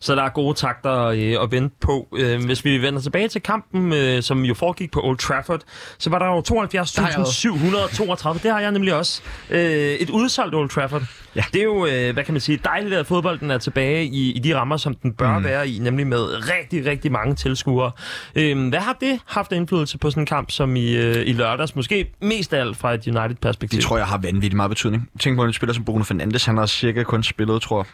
[0.00, 2.08] så der er gode takter øh, at vente på.
[2.16, 5.60] Øh, hvis vi vender tilbage til kampen, øh, som jo foregik på Old Trafford,
[5.98, 8.42] så var der jo 72.732.
[8.42, 9.22] Det har jeg nemlig også.
[9.50, 11.02] Øh, et udsolgt Old Trafford.
[11.36, 11.44] Ja.
[11.52, 14.38] Det er jo, øh, hvad kan man sige, dejligt, at fodbolden er tilbage i, i
[14.38, 15.44] de rammer, som den bør mm.
[15.44, 17.90] være i, nemlig med rigtig, rigtig mange tilskuere.
[18.34, 21.76] Øh, hvad har det haft indflydelse på sådan en kamp som i, øh, i lørdags?
[21.76, 23.76] Måske mest af alt fra et United-perspektiv.
[23.76, 25.08] Det tror jeg har vanvittigt meget betydning.
[25.20, 27.86] Tænk på en spiller som Bruno Fernandes, han har cirka kun spillet, tror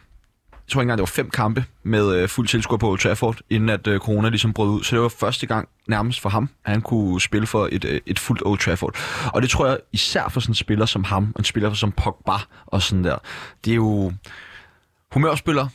[0.67, 3.39] jeg, tror ikke engang, det var fem kampe med øh, fuld tilskuer på Old Trafford,
[3.51, 4.83] inden at øh, corona ligesom brød ud.
[4.83, 8.01] Så det var første gang nærmest for ham, at han kunne spille for et, øh,
[8.07, 8.97] et fuldt Old Trafford.
[9.35, 11.93] Og det tror jeg især for sådan en spiller som ham, og en spiller som
[11.93, 12.33] Pogba
[12.67, 13.19] og sådan der.
[13.65, 14.13] Det er jo
[15.13, 15.69] humørspillere,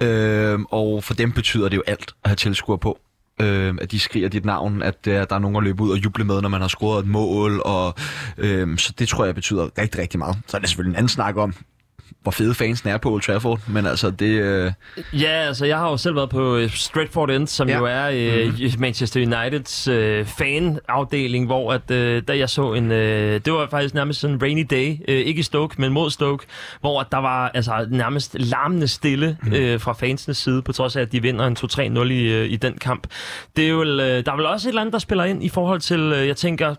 [0.00, 2.98] øh, og for dem betyder det jo alt at have tilskuer på
[3.40, 6.04] øh, at de skriger dit navn, at øh, der er nogen at løbe ud og
[6.04, 7.94] juble med, når man har scoret et mål, og
[8.38, 10.36] øh, så det tror jeg betyder rigtig, rigtig meget.
[10.46, 11.54] Så er det selvfølgelig en anden snak om,
[12.24, 14.26] hvor fede fansen er på Old Trafford, men altså det...
[14.26, 14.72] Øh...
[15.12, 17.78] Ja, altså jeg har jo selv været på øh, Stratford End, som ja.
[17.78, 18.80] jo er øh, mm-hmm.
[18.80, 22.92] Manchester Uniteds øh, fan-afdeling, hvor at, øh, da jeg så en...
[22.92, 26.10] Øh, det var faktisk nærmest sådan en rainy day, øh, ikke i Stoke, men mod
[26.10, 26.46] Stoke,
[26.80, 29.52] hvor at der var altså nærmest larmende stille mm.
[29.52, 32.56] øh, fra fansenes side, på trods af, at de vinder en 2-3-0 i, øh, i
[32.56, 33.06] den kamp.
[33.56, 35.48] Det er jo, øh, der er vel også et eller andet, der spiller ind i
[35.48, 36.74] forhold til, øh, jeg tænker,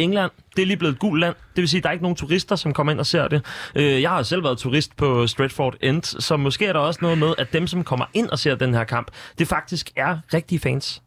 [0.00, 1.34] England, det er lige blevet et gult land.
[1.56, 3.44] Det vil sige, at der er ikke nogen turister, som kommer ind og ser det.
[3.74, 7.18] Øh, jeg har selv været turist på Stratford End, så måske er der også noget
[7.18, 10.58] med, at dem, som kommer ind og ser den her kamp, det faktisk er rigtige
[10.58, 11.02] fans.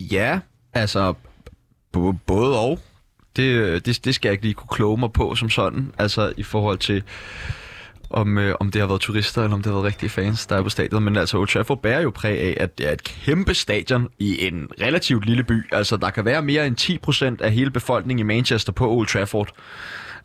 [0.00, 0.40] Ja,
[0.72, 1.14] altså
[2.26, 2.78] både og.
[3.36, 6.32] Det, øh, det, det skal jeg ikke lige kunne kloge mig på som sådan, altså
[6.36, 7.02] i forhold til
[8.14, 10.56] om, øh, om det har været turister, eller om det har været rigtige fans, der
[10.56, 11.04] er på stadion.
[11.04, 14.46] Men altså, Old Trafford bærer jo præg af, at det er et kæmpe stadion i
[14.46, 15.72] en relativt lille by.
[15.72, 19.48] Altså, der kan være mere end 10% af hele befolkningen i Manchester på Old Trafford.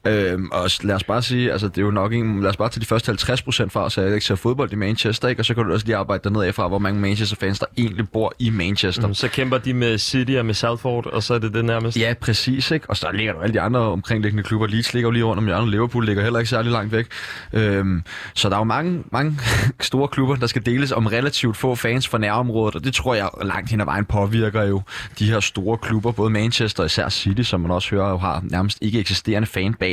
[0.08, 2.70] Øhm, og lad os bare sige, altså det er jo nok en, lad os bare
[2.70, 5.42] tage de første 50 procent fra, så jeg ikke ser fodbold i Manchester, ikke?
[5.42, 8.10] og så kan du også lige arbejde dernede af fra, hvor mange Manchester-fans, der egentlig
[8.10, 9.08] bor i Manchester.
[9.08, 11.98] Mm, så kæmper de med City og med Salford, og så er det det nærmest.
[11.98, 12.90] Ja, præcis, ikke?
[12.90, 14.68] Og så ligger der alle de andre omkringliggende klubber.
[14.68, 17.08] Leeds ligger jo lige rundt om hjørnet, Liverpool ligger heller ikke særlig langt væk.
[17.54, 19.40] Øhm, så der er jo mange, mange
[19.80, 23.30] store klubber, der skal deles om relativt få fans fra nærområdet, og det tror jeg
[23.44, 24.82] langt hen ad vejen påvirker jo
[25.20, 28.44] de her store klubber, både Manchester og især City, som man også hører jo har
[28.44, 29.88] nærmest ikke eksisterende fanbase.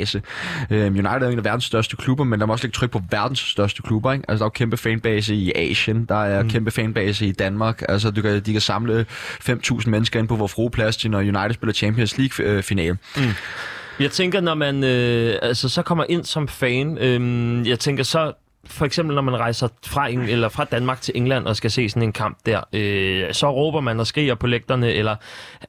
[0.71, 3.03] Øh, United er en af verdens største klubber, men der må også lægge tryk på
[3.11, 4.13] verdens største klubber.
[4.13, 4.25] Ikke?
[4.29, 6.51] Altså, der er jo kæmpe fanbase i Asien, der er mm.
[6.51, 7.83] kæmpe fanbase i Danmark.
[7.89, 11.73] Altså, du kan, de kan samle 5.000 mennesker ind på vores froplads når United spiller
[11.73, 12.99] Champions League-finale.
[13.17, 13.23] Mm.
[14.01, 18.33] Jeg tænker, når man øh, altså, så kommer ind som fan, øh, jeg tænker så
[18.67, 22.03] for eksempel når man rejser fra, eller fra Danmark til England og skal se sådan
[22.03, 25.17] en kamp der, øh, så råber man og skriger på lægterne, eller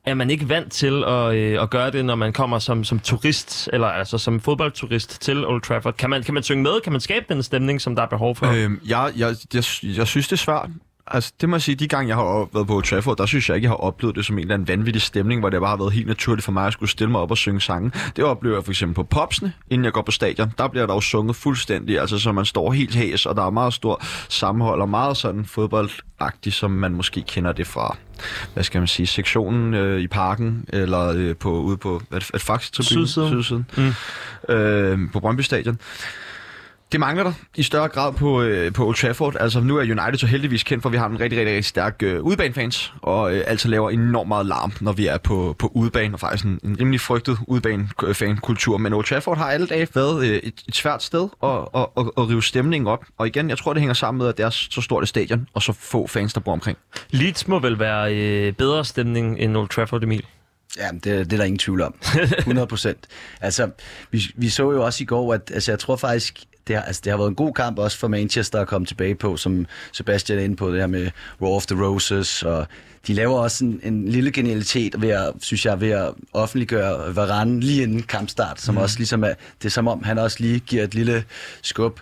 [0.06, 3.00] er man ikke vant til at, øh, at gøre det, når man kommer som, som
[3.00, 5.94] turist, eller altså som fodboldturist til Old Trafford?
[5.94, 6.82] Kan man, kan man synge med?
[6.84, 8.46] Kan man skabe den stemning, som der er behov for?
[8.46, 10.70] Øhm, jeg, jeg, jeg, jeg synes, det er svært
[11.12, 13.56] altså, det må jeg sige, de gange, jeg har været på Trafford, der synes jeg
[13.56, 15.78] ikke, jeg har oplevet det som en eller anden vanvittig stemning, hvor det bare har
[15.78, 17.92] været helt naturligt for mig at skulle stille mig op og synge sange.
[18.16, 20.52] Det oplever jeg for eksempel på Popsene, inden jeg går på stadion.
[20.58, 23.50] Der bliver der jo sunget fuldstændig, altså så man står helt hæs, og der er
[23.50, 27.98] meget stor sammenhold og meget sådan fodboldagtigt, som man måske kender det fra
[28.54, 32.26] hvad skal man sige, sektionen øh, i parken, eller øh, på, ude på, hvad er
[32.32, 33.30] det, Faxe Sydsiden.
[33.30, 33.66] Sydsiden.
[33.78, 34.54] Mm.
[34.54, 35.80] Øh, på Brøndby Stadion.
[36.92, 39.36] Det mangler der i større grad på, øh, på Old Trafford.
[39.40, 41.66] Altså nu er United så heldigvis kendt for, at vi har en rigtig, rigtig, rigtig
[41.66, 45.72] stærk øh, udebanefans, og øh, altså laver enormt meget larm, når vi er på, på
[45.76, 48.78] udebane, og faktisk en, en rimelig frygtet udebane-fankultur.
[48.78, 52.12] Men Old Trafford har alle dage været øh, et, et svært sted at, at, at,
[52.18, 53.06] at rive stemningen op.
[53.18, 55.48] Og igen, jeg tror, det hænger sammen med, at det er så stort et stadion,
[55.54, 56.78] og så få fans, der bor omkring.
[57.10, 60.26] Leeds må vel være øh, bedre stemning end Old Trafford, Emil?
[60.78, 61.96] Ja, det, det er der ingen tvivl om.
[62.38, 63.08] 100 procent.
[63.42, 63.70] altså,
[64.12, 67.02] vi, vi så jo også i går, at altså, jeg tror faktisk, det har, altså,
[67.04, 70.40] det har været en god kamp også for Manchester at komme tilbage på, som Sebastian
[70.40, 71.10] er inde på, det her med
[71.42, 72.68] Raw of the Roses, og
[73.08, 77.60] de laver også en, en lille genialitet ved at, synes jeg, ved at offentliggøre Varane
[77.60, 78.82] lige inden kampstart, som mm.
[78.82, 81.24] også ligesom er, det er som om, han også lige giver et lille
[81.62, 82.00] skub.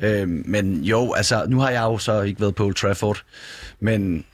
[0.00, 3.22] Øhm, men jo, altså, nu har jeg jo så ikke været på Old Trafford,
[3.80, 4.24] men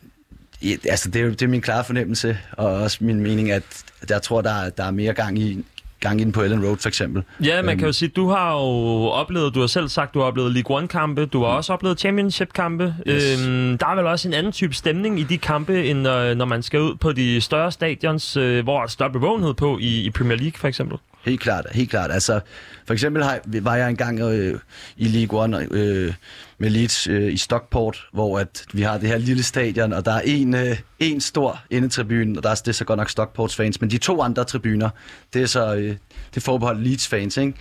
[0.89, 3.63] altså, det, er, det er min klare fornemmelse, og også min mening, at
[4.09, 5.65] jeg tror, der, der er mere gang i,
[6.09, 7.23] gang i den på Ellen Road for eksempel.
[7.45, 7.93] Ja, man kan jo øhm.
[7.93, 11.43] sige, du har jo oplevet, du har selv sagt, du har oplevet League One-kampe, du
[11.43, 11.57] har mm.
[11.57, 12.95] også oplevet Championship-kampe.
[13.09, 13.40] Yes.
[13.40, 16.45] Øhm, der er vel også en anden type stemning i de kampe, end når, når
[16.45, 20.05] man skal ud på de større stadions, øh, hvor der er større bevågenhed på i,
[20.05, 20.99] i Premier League for eksempel.
[21.25, 22.11] Helt klart, helt klart.
[22.12, 22.40] Altså,
[22.87, 24.59] for eksempel har, var jeg engang øh,
[24.97, 26.12] i League One øh,
[26.59, 30.12] med Leeds øh, i Stockport, hvor at vi har det her lille stadion, og der
[30.12, 33.57] er en, øh, en stor indetribune, og der er, det er så godt nok Stockports
[33.57, 34.90] fans, men de to andre tribuner,
[35.35, 35.97] det er så øh,
[36.35, 37.55] det forbeholdt Leeds fans, ikke?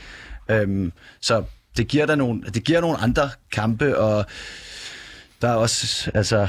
[0.50, 1.44] Øhm, så
[1.78, 4.26] det giver der nogle, det giver nogle andre kampe, og
[5.42, 6.48] der er også, altså,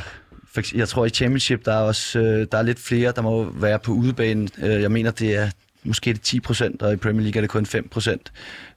[0.74, 3.78] jeg tror i Championship, der er også øh, der er lidt flere, der må være
[3.78, 4.48] på udebanen.
[4.58, 5.50] Øh, jeg mener, det er
[5.84, 8.32] måske det 10 procent, og i Premier League er det kun 5 procent.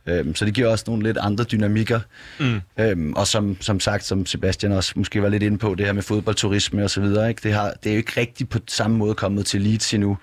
[0.06, 2.00] Øhm, så det giver også nogle lidt andre dynamikker.
[2.40, 2.62] Mm.
[2.80, 5.94] Øhm, og som, som sagt, som Sebastian også måske var lidt inde på, det her
[5.94, 7.42] med fodboldturisme og så videre, ikke?
[7.44, 10.18] Det, har, det er jo ikke rigtigt på samme måde kommet til Leeds endnu,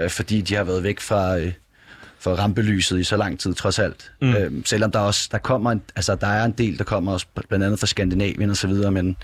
[0.00, 1.38] øh, fordi de har været væk fra...
[1.38, 1.52] Øh,
[2.18, 4.12] for rampelyset i så lang tid, trods alt.
[4.22, 4.34] Mm.
[4.34, 7.26] Øhm, selvom der også der kommer en, altså, der er en del, der kommer også
[7.48, 9.16] blandt andet fra Skandinavien og så videre, men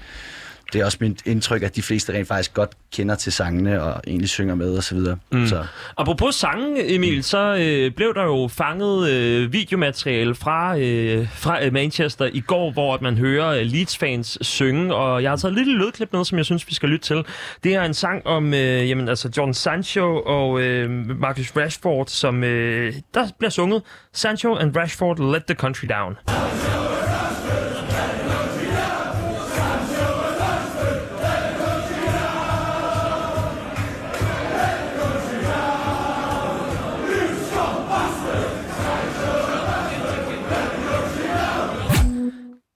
[0.72, 4.00] det er også mit indtryk, at de fleste rent faktisk godt kender til sangene og
[4.06, 5.16] egentlig synger med og så videre.
[5.32, 5.46] Mm.
[5.46, 5.64] Så.
[5.96, 11.72] Apropos sange, Emil, så øh, blev der jo fanget øh, videomateriale fra, øh, fra øh,
[11.72, 15.58] Manchester i går, hvor at man hører øh, Leeds-fans synge, og jeg har taget et
[15.58, 17.24] lille lydklip med, som jeg synes, vi skal lytte til.
[17.64, 22.44] Det er en sang om øh, jamen, altså John Sancho og øh, Marcus Rashford, som
[22.44, 23.82] øh, der bliver sunget
[24.12, 26.16] Sancho and Rashford let the country down.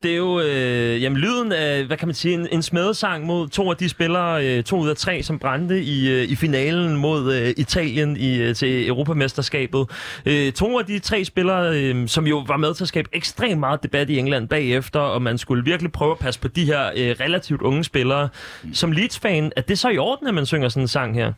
[0.06, 3.48] Det er jo øh, jamen, lyden af, hvad kan man sige, en, en smedesang mod
[3.48, 6.96] to af de spillere, øh, to ud af tre, som brændte i, øh, i finalen
[6.96, 9.90] mod øh, Italien i, øh, til Europamesterskabet.
[10.26, 13.60] Øh, to af de tre spillere, øh, som jo var med til at skabe ekstremt
[13.60, 16.90] meget debat i England bagefter, og man skulle virkelig prøve at passe på de her
[16.96, 18.28] øh, relativt unge spillere.
[18.72, 21.32] Som Leeds-fan, er det så i orden, at man synger sådan en sang her?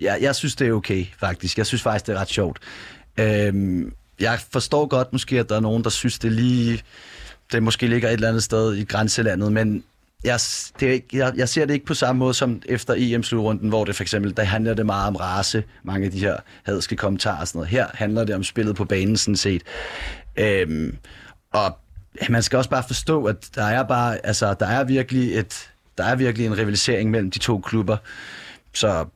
[0.00, 1.58] Ja, jeg synes, det er okay, faktisk.
[1.58, 2.58] Jeg synes faktisk, det er ret sjovt.
[3.20, 6.82] Øhm, jeg forstår godt måske, at der er nogen, der synes, det lige
[7.52, 9.84] det måske ligger et eller andet sted i grænselandet, men
[10.24, 10.40] jeg,
[10.80, 13.84] det er ikke, jeg, jeg ser det ikke på samme måde som efter EM-slutrunden, hvor
[13.84, 17.40] det for eksempel, der handler det meget om race, mange af de her hadske kommentarer
[17.40, 17.70] og sådan noget.
[17.70, 19.62] Her handler det om spillet på banen sådan set.
[20.36, 20.96] Øhm,
[21.52, 21.78] og
[22.28, 26.04] man skal også bare forstå, at der er bare, altså, der er virkelig et, der
[26.04, 27.96] er virkelig en rivalisering mellem de to klubber.
[28.74, 29.06] Så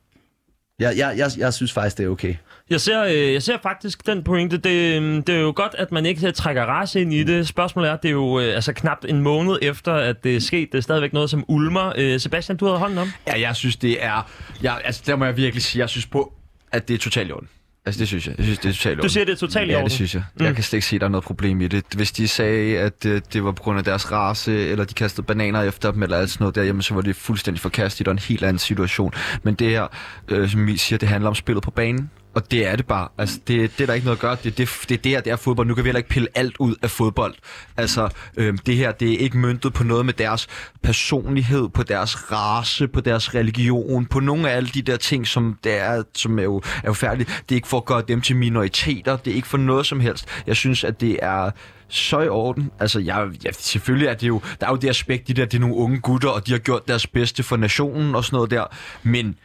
[0.78, 2.34] jeg, jeg, jeg, jeg synes faktisk, det er okay.
[2.70, 4.56] Jeg ser, øh, jeg ser faktisk den pointe.
[4.56, 7.48] Det, det er jo godt, at man ikke trækker race ind i det.
[7.48, 10.68] Spørgsmålet er, det er jo øh, altså knap en måned efter, at det er sket.
[10.72, 11.92] Det er stadigvæk noget, som ulmer.
[11.96, 13.12] Øh, Sebastian, du havde hånden om.
[13.26, 14.30] Ja, jeg synes, det er...
[14.62, 16.32] Jeg, altså, der må jeg virkelig sige, jeg synes på,
[16.72, 17.48] at det er totalt i orden.
[17.86, 18.34] Altså, det synes jeg.
[18.38, 20.22] Jeg synes, det er totalt Du siger, det er totalt i Ja, det synes jeg.
[20.36, 20.44] Mm.
[20.44, 21.84] Jeg kan slet ikke se, at der er noget problem i det.
[21.94, 25.26] Hvis de sagde, at øh, det var på grund af deres race, eller de kastede
[25.26, 28.12] bananer efter dem, eller alt sådan noget der, jamen, så var det fuldstændig forkastet og
[28.12, 29.12] en helt anden situation.
[29.42, 29.86] Men det her,
[30.28, 32.10] øh, som I siger, det handler om spillet på banen.
[32.38, 33.08] Og det er det bare.
[33.18, 34.36] Altså, det, det er der ikke noget at gøre.
[34.44, 35.68] Det, det, det er det her, det er fodbold.
[35.68, 37.34] Nu kan vi heller ikke pille alt ud af fodbold.
[37.76, 40.46] Altså, øh, det her, det er ikke myntet på noget med deres
[40.82, 45.58] personlighed, på deres race, på deres religion, på nogle af alle de der ting, som,
[45.64, 47.24] det er, som er, jo, er jo færdige.
[47.24, 49.16] Det er ikke for at gøre dem til minoriteter.
[49.16, 50.28] Det er ikke for noget som helst.
[50.46, 51.50] Jeg synes, at det er
[51.88, 52.70] så i orden.
[52.80, 55.54] Altså, jeg, ja, selvfølgelig er det jo, der er jo det aspekt, de der, det
[55.54, 58.50] er nogle unge gutter, og de har gjort deres bedste for nationen og sådan noget
[58.50, 58.64] der.
[59.02, 59.36] Men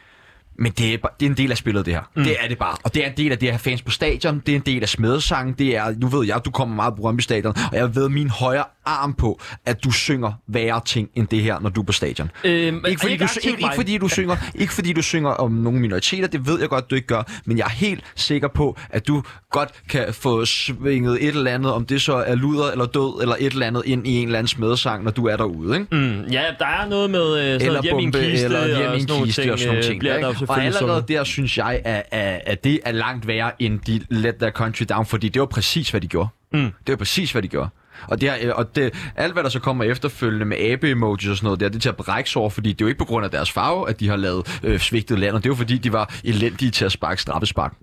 [0.58, 2.00] men det er, det er en del af spillet, det her.
[2.16, 2.24] Mm.
[2.24, 2.76] Det er det bare.
[2.84, 4.42] Og det er en del af det at have fans på stadion.
[4.46, 5.54] Det er en del af smedesangen.
[5.58, 8.30] Det er, nu ved jeg, du kommer meget på Brøndby Stadion, og jeg ved min
[8.30, 11.92] højre arm på, at du synger værre ting end det her, når du er på
[11.92, 12.30] stadion.
[12.44, 13.72] Øhm, Ikke fordi, ikke du, ikke, ikke, mig.
[13.74, 16.94] fordi du synger, ikke fordi du synger om nogle minoriteter, det ved jeg godt, du
[16.94, 21.28] ikke gør, men jeg er helt sikker på, at du godt kan få svinget et
[21.28, 24.16] eller andet, om det så er luder eller død, eller et eller andet ind i
[24.16, 25.96] en eller anden smedesang, når du er derude, ikke?
[25.96, 28.44] Mm, ja, der er noget med øh, sådan eller noget hjem i en bombe, kiste,
[28.44, 30.00] eller hjem og sådan nogle kiste ting, og sådan nogle øh, ting.
[30.00, 30.26] bliver ikke?
[30.26, 31.08] der jo og selvfølgelig allerede sunget.
[31.18, 34.84] der synes jeg, at, at, at det er langt værre end de Let Their Country
[34.88, 36.28] Down, fordi det var præcis, hvad de gjorde.
[36.52, 36.60] Mm.
[36.60, 37.68] Det var præcis, hvad de gjorde.
[38.08, 41.46] Og, det, er, og det, alt, hvad der så kommer efterfølgende med abe-emojis og sådan
[41.46, 43.04] noget, der, det er til at brække sig over, fordi det er jo ikke på
[43.04, 45.44] grund af deres farve, at de har lavet øh, svigtet landet.
[45.44, 47.74] Det er jo fordi, de var elendige til at sparke straffespark.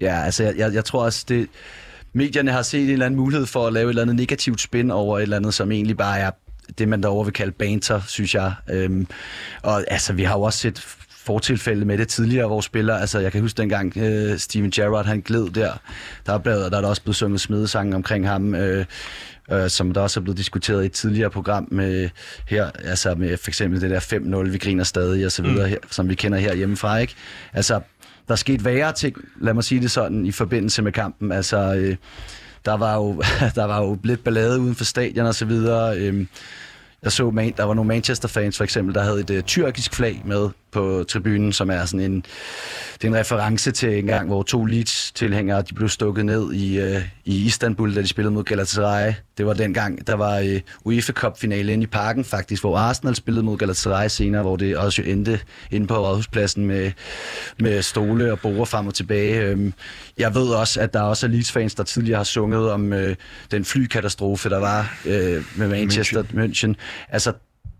[0.00, 1.48] Ja, altså jeg, jeg, jeg tror også, det,
[2.12, 4.90] medierne har set en eller anden mulighed for at lave et eller andet negativt spin
[4.90, 6.30] over et eller andet, som egentlig bare er
[6.78, 8.54] det, man derovre vil kalde banter, synes jeg.
[8.70, 9.06] Øhm,
[9.62, 10.96] og altså, vi har jo også set
[11.26, 15.20] fortilfælde med det tidligere, hvor spillere, altså jeg kan huske dengang øh, Steven Gerrard, han
[15.20, 15.72] gled der,
[16.26, 18.84] der er, blevet, der er der også blevet sunget smedesange omkring ham, øh,
[19.52, 22.08] øh, som der også er blevet diskuteret i et tidligere program med
[22.48, 24.00] her, altså med for eksempel det der
[24.46, 27.14] 5-0, vi griner stadig og så videre, her, som vi kender her hjemmefra, ikke?
[27.52, 27.80] Altså,
[28.28, 31.32] der er sket værre ting, lad mig sige det sådan, i forbindelse med kampen.
[31.32, 31.96] Altså, øh,
[32.64, 33.22] der, var jo,
[33.54, 35.98] der var jo lidt ballade uden for stadion og så videre.
[35.98, 36.26] Øh,
[37.02, 40.22] jeg så, man, der var nogle Manchester-fans for eksempel, der havde et øh, tyrkisk flag
[40.24, 42.24] med på tribunen, som er sådan en,
[42.94, 46.78] det er en reference til en gang, hvor to Leeds-tilhængere de blev stukket ned i,
[46.80, 49.12] øh, i Istanbul, da de spillede mod Galatasaray.
[49.38, 53.14] Det var den gang, der var øh, UEFA Cup-finale inde i parken faktisk, hvor Arsenal
[53.14, 56.92] spillede mod Galatasaray senere, hvor det også endte inde på Rådhuspladsen med,
[57.60, 59.40] med stole og borer frem og tilbage.
[59.42, 59.72] Øhm,
[60.18, 63.16] Jeg ved også, at der også er Leeds-fans, der tidligere har sunget om øh,
[63.50, 66.74] den flykatastrofe, der var øh, med Manchester München.
[67.08, 67.32] Altså,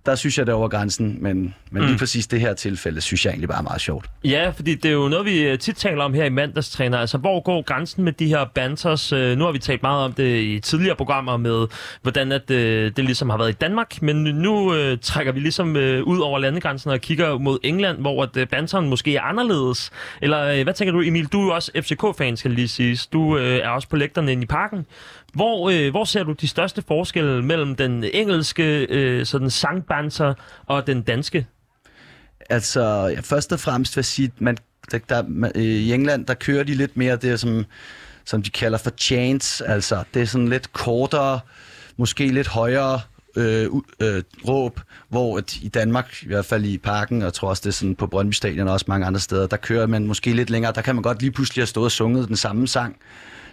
[0.07, 3.25] der synes jeg, det er over grænsen, men, men lige præcis det her tilfælde, synes
[3.25, 4.07] jeg egentlig bare er meget sjovt.
[4.25, 6.99] Ja, fordi det er jo noget, vi øh, tit taler om her i mandagstræner.
[6.99, 9.12] Altså, hvor går grænsen med de her banters?
[9.12, 11.66] Øh, Nu har vi talt meget om det i tidligere programmer med,
[12.03, 14.03] hvordan at, øh, det ligesom har været i Danmark.
[14.03, 18.23] Men nu øh, trækker vi ligesom øh, ud over landegrænsen og kigger mod England, hvor
[18.23, 19.90] at, øh, banteren måske er anderledes.
[20.23, 21.27] Eller øh, hvad tænker du, Emil?
[21.27, 23.07] Du er jo også FCK-fan, skal lige siges.
[23.07, 24.87] Du øh, er også på lægterne inde i parken.
[25.37, 30.35] Hvor, øh, hvor ser du de største forskelle mellem den engelske øh, sådan sangbanser
[30.66, 31.46] og den danske?
[32.51, 32.83] Altså,
[33.14, 34.57] ja, først og fremmest vil jeg sige, man,
[34.90, 37.64] der, der, man, øh, i England, der kører de lidt mere det, som,
[38.25, 39.61] som de kalder for chants.
[39.61, 41.40] Altså, det er sådan lidt kortere,
[41.96, 43.01] måske lidt højere
[43.37, 43.70] øh,
[44.01, 47.61] øh, råb, hvor at i Danmark, i hvert fald i parken, og jeg tror også,
[47.61, 50.33] det er sådan på Brøndby Stadion og også mange andre steder, der kører man måske
[50.33, 50.72] lidt længere.
[50.72, 52.96] Der kan man godt lige pludselig have stået og sunget den samme sang,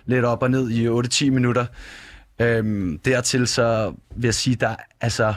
[0.05, 1.65] lidt op og ned i 8-10 minutter.
[2.39, 5.33] Øhm, dertil så vil jeg sige, der altså,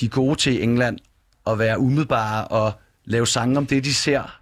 [0.00, 0.98] de er gode til England
[1.46, 2.72] at være umiddelbare og
[3.04, 4.40] lave sange om det, de ser.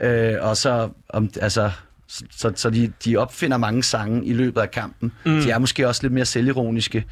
[0.00, 1.70] Øh, og så, om, altså,
[2.08, 5.12] så, så, så de, de opfinder mange sange i løbet af kampen.
[5.26, 5.40] Mm.
[5.40, 7.04] De er måske også lidt mere selvironiske.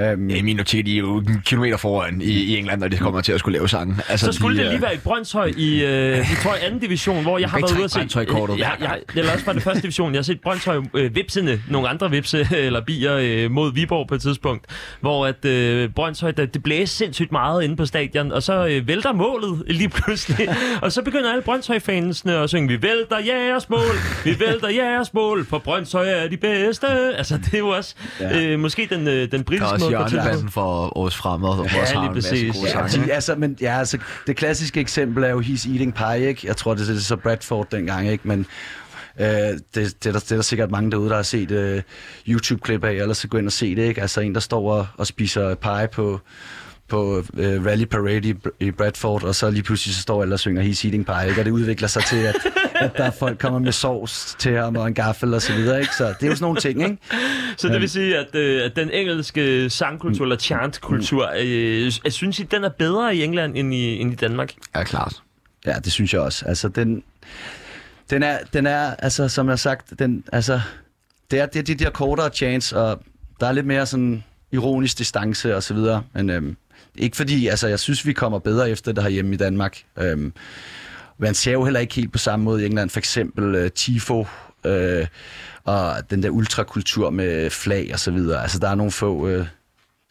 [0.00, 2.88] Øhm, Ja, I min notat, de er jo en kilometer foran i, i England, når
[2.88, 3.96] de kommer til at skulle lave sange.
[4.08, 6.64] Altså, Så skulle de, det lige øh, være i Brøndshøj i, øh, i tror jeg,
[6.66, 7.98] anden division, hvor jeg har været ude at se...
[7.98, 9.00] Brøndshøj-kortet ja, gang.
[9.16, 10.12] eller også fra det første division.
[10.12, 14.14] Jeg har set Brøndshøj øh, vipsende, nogle andre vipse eller bier øh, mod Viborg på
[14.14, 14.64] et tidspunkt,
[15.00, 18.88] hvor at øh, Brøndshøj, der, det blæser sindssygt meget inde på stadion, og så øh,
[18.88, 20.48] vælter målet lige pludselig.
[20.82, 23.80] og så begynder alle Brøndshøj-fansene at synge, vi vælter jeres mål,
[24.24, 26.86] vi vælter jeres mål, for Brøndshøj er de bedste.
[27.16, 28.40] Altså, det er jo også Ja.
[28.42, 31.94] øh, måske den, øh, den er britiske måde hjørnebanden for årets fremad, og Ja, også
[31.94, 33.06] har lige en masse gode Ja, sange.
[33.06, 36.40] de, altså, men, ja, altså, det klassiske eksempel er jo He's Eating Pie, ikke?
[36.46, 38.28] Jeg tror, det er så Bradford dengang, ikke?
[38.28, 38.46] Men
[39.20, 41.82] øh, det, det, er der, det er der sikkert mange derude, der har set øh,
[42.28, 44.00] YouTube-klip af, eller så gå ind og se det, ikke?
[44.02, 46.20] Altså en, der står og, og spiser pie på
[46.90, 50.40] på øh, Rally Parade i, i Bradford, og så lige pludselig så står alle og
[50.40, 51.40] synger He's Eating Pie, ikke?
[51.40, 52.36] og det udvikler sig til, at,
[52.74, 55.80] at der er folk kommer med sovs til ham og en gaffel og så videre,
[55.80, 55.94] ikke?
[55.94, 56.98] Så det er jo sådan nogle ting, ikke?
[57.56, 62.38] Så det vil sige, at, øh, at den engelske sangkultur, eller chantkultur, øh, jeg synes
[62.38, 64.52] I, den er bedre i England end i, end i Danmark?
[64.76, 65.22] Ja, klart.
[65.66, 66.44] Ja, det synes jeg også.
[66.46, 67.02] Altså, den,
[68.10, 70.60] den, er, den er, altså, som jeg har sagt, den, altså,
[71.30, 73.02] det er, det er de der kortere chance, og
[73.40, 76.56] der er lidt mere sådan ironisk distance og så videre, men øhm,
[77.00, 79.82] ikke fordi, altså, jeg synes, vi kommer bedre efter det herhjemme i Danmark.
[79.98, 80.32] Øhm,
[81.18, 84.26] man ser jo heller ikke helt på samme måde i England, for eksempel øh, Tifo,
[84.66, 85.06] øh,
[85.64, 88.42] og den der ultrakultur med flag og så videre.
[88.42, 89.46] Altså, der er nogle få, øh,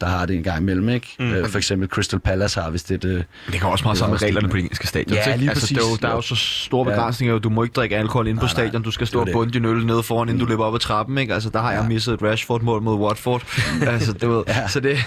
[0.02, 1.16] der har det en gang imellem, ikke?
[1.20, 1.34] Mm.
[1.34, 3.06] Øh, for eksempel Crystal Palace har vist et...
[3.06, 4.52] Øh, Det kan også meget Det sammen med reglerne det.
[4.52, 5.14] på de engelske stadion.
[5.18, 5.78] Ja, lige altså, præcis.
[5.78, 6.96] der, er jo, der er jo så store Ja.
[6.96, 7.40] begrænsninger.
[7.40, 8.82] Du må ikke drikke alkohol inde på Nej, stadion.
[8.84, 9.34] Du skal stå Det og det.
[9.34, 11.18] bunde din øl nede foran, inden du løber op ad trappen.
[11.18, 11.34] Ikke?
[11.34, 11.88] Altså, der har jeg Ja.
[11.88, 13.44] misset et Rashford-mål mod Watford.
[13.88, 14.68] altså, det ved, Ja.
[14.68, 14.98] så det,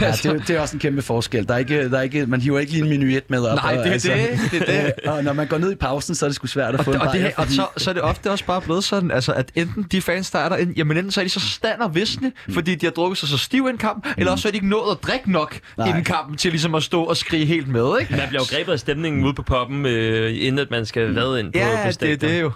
[0.00, 1.48] Ja, det, er- det er også en kæmpe forskel.
[1.48, 3.56] Der er ikke, der er ikke, man hiver ikke lige en minuet med op.
[3.56, 4.92] Nej, og, det er det, det er det.
[5.10, 6.96] og når man går ned i pausen, så er det sgu svært at få og,
[6.96, 9.10] en og, det, bajer, og fordi- så, så er det ofte også bare blevet sådan,
[9.10, 11.80] altså, at enten de fans, der er der, jamen enten så er de så stand
[11.80, 14.48] og visne, fordi de har drukket sig så stiv i en kamp, eller også så
[14.48, 15.88] er ikke nået at drikke nok Nej.
[15.88, 18.16] inden kampen til ligesom at stå og skrige helt med, ikke?
[18.16, 21.40] Man bliver jo grebet af stemningen ude på poppen, øh, inden at man skal vade
[21.40, 22.52] ind på, Ja, på det er det jo.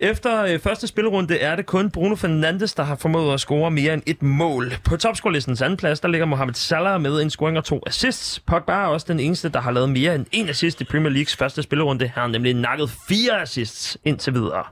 [0.00, 3.94] Efter øh, første spillerunde er det kun Bruno Fernandes, der har formået at score mere
[3.94, 4.72] end et mål.
[4.84, 8.40] På topscorelistens anden plads, der ligger Mohamed Salah med en scoring og to assists.
[8.46, 11.36] Pogba er også den eneste, der har lavet mere end en assist i Premier Leagues
[11.36, 12.08] første spillerunde.
[12.08, 14.64] Han har nemlig nakket fire assists indtil videre.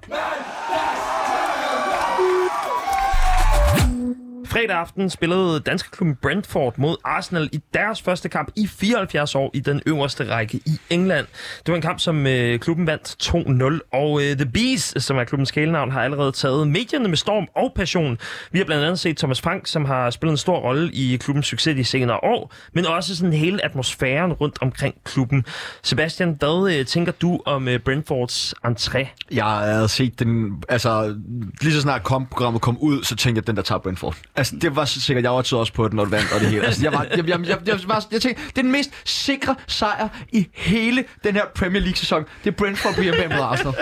[4.52, 9.50] Fredag aften spillede danske klubben Brentford mod Arsenal i deres første kamp i 74 år
[9.54, 11.26] i den øverste række i England.
[11.66, 15.24] Det var en kamp, som øh, klubben vandt 2-0, og øh, The Bees, som er
[15.24, 18.18] klubbens kælenavn, har allerede taget medierne med storm og passion.
[18.50, 21.46] Vi har blandt andet set Thomas Frank, som har spillet en stor rolle i klubbens
[21.46, 25.44] succes de senere år, men også sådan hele atmosfæren rundt omkring klubben.
[25.82, 29.06] Sebastian, hvad øh, tænker du om øh, Brentfords entré?
[29.30, 31.16] Jeg har set den, altså
[31.60, 34.16] lige så snart kom, programmet kom ud, så tænkte jeg, den der tager Brentford.
[34.42, 36.48] Altså det var så sikkert, jeg var også på den, når det vandt og det
[36.48, 36.64] hele.
[36.66, 38.90] Altså jeg var, jeg, jeg, jeg, jeg, jeg, var, jeg tænkte, det er den mest
[39.04, 42.24] sikre sejr i hele den her Premier League sæson.
[42.44, 43.74] Det er Brentford på hjemme mod Arsenal.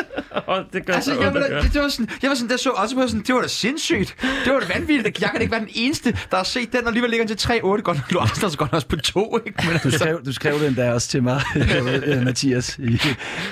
[0.46, 1.62] Og det gør Altså, så jeg, høre.
[1.62, 3.48] det, det var sådan, jeg var sådan, der så også på sådan, det var da
[3.48, 4.16] sindssygt.
[4.44, 5.20] Det var da vanvittigt.
[5.20, 7.48] Jeg kan ikke være den eneste, der har set den, og alligevel ligger den til
[7.52, 7.58] 3-8.
[7.60, 9.66] Godt nok lå Arsenal så godt nok også på 2, ikke?
[9.68, 11.42] Men Du altså, skrev, du skrev den der også til mig,
[12.06, 13.00] øh, Mathias, i,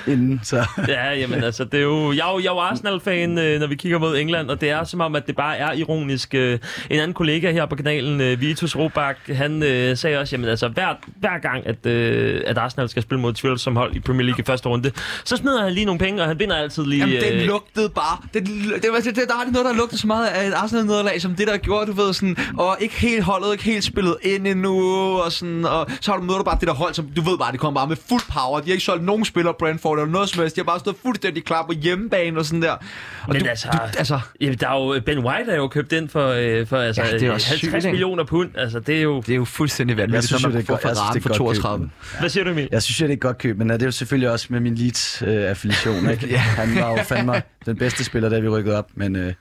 [0.07, 0.41] inden.
[0.43, 0.65] Så.
[0.87, 3.67] Ja, jamen altså, det er jo, jeg, er jo, jeg er jo Arsenal-fan, øh, når
[3.67, 6.33] vi kigger mod England, og det er som om, at det bare er ironisk.
[6.33, 10.35] Øh, en en anden kollega her på kanalen, øh, Vitus Robak, han øh, sagde også,
[10.35, 10.87] jamen altså, hver,
[11.19, 14.39] hver gang, at, øh, at Arsenal skal spille mod Tvivl som hold i Premier League
[14.39, 14.91] i første runde,
[15.23, 16.99] så smider han lige nogle penge, og han vinder altid lige...
[16.99, 18.17] Jamen, den øh, lugtede bare.
[18.33, 21.35] Det, det, det, det, der er noget, der lugtede så meget af et Arsenal-nederlag, som
[21.35, 24.75] det, der gjorde, du ved, sådan, og ikke helt holdet, ikke helt spillet ind endnu,
[25.19, 27.37] og sådan, og så har du møder du bare det der hold, som du ved
[27.37, 28.59] bare, det kommer bare med fuld power.
[28.59, 30.55] De har ikke solgt nogen spillere Brentford eller noget som helst.
[30.55, 32.71] De har bare stået fuldstændig klar på hjemmebane og sådan der.
[32.71, 32.79] Og
[33.27, 36.09] Men du, altså, du, altså, Jamen, der er jo, Ben White er jo købt ind
[36.09, 38.49] for, øh, for altså, Ja, det er også 50 sygt, millioner pund.
[38.57, 39.21] Altså, det er jo...
[39.21, 41.13] det er jo fuldstændig vanvittigt, synes når man det er får godt- jeg synes, Ferrari
[41.13, 41.61] det er for godt køb.
[41.63, 41.89] 32.
[42.19, 42.67] Hvad siger du, Emil?
[42.71, 44.47] Jeg synes, jo, det er et godt køb, men øh, det er jo selvfølgelig også
[44.49, 46.09] med min Leeds-affiliation.
[46.09, 46.37] Ikke?
[46.59, 49.33] Han var jo fandme den bedste spiller, da vi rykkede op, men, øh,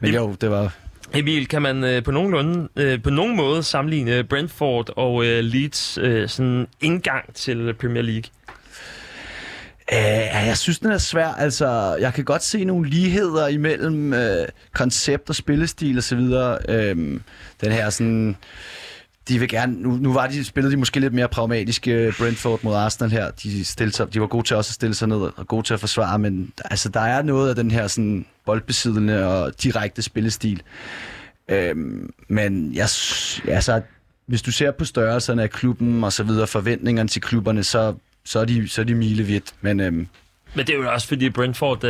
[0.00, 0.72] men jo, det var...
[1.14, 5.98] Emil, kan man øh, på, nogenlunde, øh, på nogen måde sammenligne Brentford og øh, Leeds
[6.02, 8.22] øh, sådan indgang til Premier League?
[9.92, 11.28] Øh, ja, jeg synes, den er svær.
[11.28, 16.58] Altså, jeg kan godt se nogle ligheder imellem øh, koncept og spillestil og så videre.
[16.68, 17.22] Øhm,
[17.60, 18.36] den her sådan...
[19.28, 19.72] De vil gerne...
[19.82, 23.30] Nu, nu var de, spillede de måske lidt mere pragmatiske øh, Brentford mod Arsenal her.
[23.30, 25.74] De, stillede sig, de var gode til også at stille sig ned og gode til
[25.74, 30.62] at forsvare, men altså, der er noget af den her sådan boldbesiddende og direkte spillestil.
[31.48, 32.88] Øhm, men jeg,
[33.48, 33.80] altså,
[34.26, 38.38] hvis du ser på størrelserne af klubben og så videre, forventningerne til klubberne, så, så,
[38.40, 39.44] er, de, så er de milevidt.
[39.60, 40.06] Men øhm,
[40.54, 41.88] Men det er jo også, fordi Brentford er,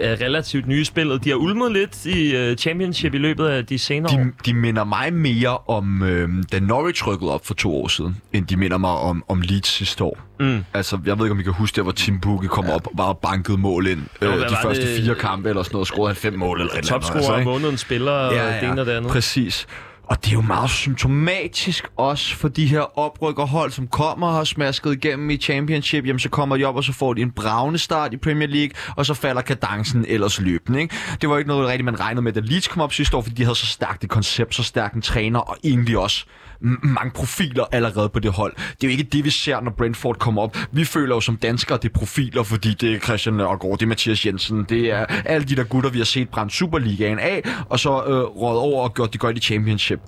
[0.00, 1.24] er relativt nye i spillet.
[1.24, 4.22] De har ulmet lidt i øh, Championship i løbet af de senere år.
[4.24, 8.16] De, de minder mig mere om, øh, da Norwich rykkede op for to år siden,
[8.32, 10.18] end de minder mig om, om Leeds sidste år.
[10.40, 10.64] Mm.
[10.74, 12.92] Altså, jeg ved ikke, om I kan huske, der hvor Tim Pukki kom op og
[12.96, 14.02] bare bankede mål ind.
[14.22, 15.02] Jo, Øh, de første det?
[15.02, 17.04] fire kampe eller sådan noget, scorede han fem mål eller et eller andet.
[17.04, 19.10] Topscorer altså, månedens spiller, og det ene og det andet.
[19.12, 19.66] Præcis.
[20.06, 24.44] Og det er jo meget symptomatisk også for de her oprykkerhold, som kommer og har
[24.44, 26.06] smasket igennem i Championship.
[26.06, 28.70] Jamen, så kommer de op, og så får de en bravende start i Premier League,
[28.96, 30.80] og så falder kadencen ellers løbende.
[30.80, 30.94] Ikke?
[31.20, 33.34] Det var ikke noget rigtigt, man regnede med, da Leeds kom op sidste år, fordi
[33.34, 36.24] de havde så stærkt et koncept, så stærk en træner, og egentlig også
[36.60, 38.54] mange profiler allerede på det hold.
[38.56, 40.56] Det er jo ikke det, vi ser, når Brentford kommer op.
[40.72, 43.88] Vi føler jo som danskere, det er profiler, fordi det er Christian Nørgaard, det er
[43.88, 47.80] Mathias Jensen, det er alle de der gutter, vi har set brænde Superligaen af, og
[47.80, 50.00] så øh, råd over og gjort det godt i Championship.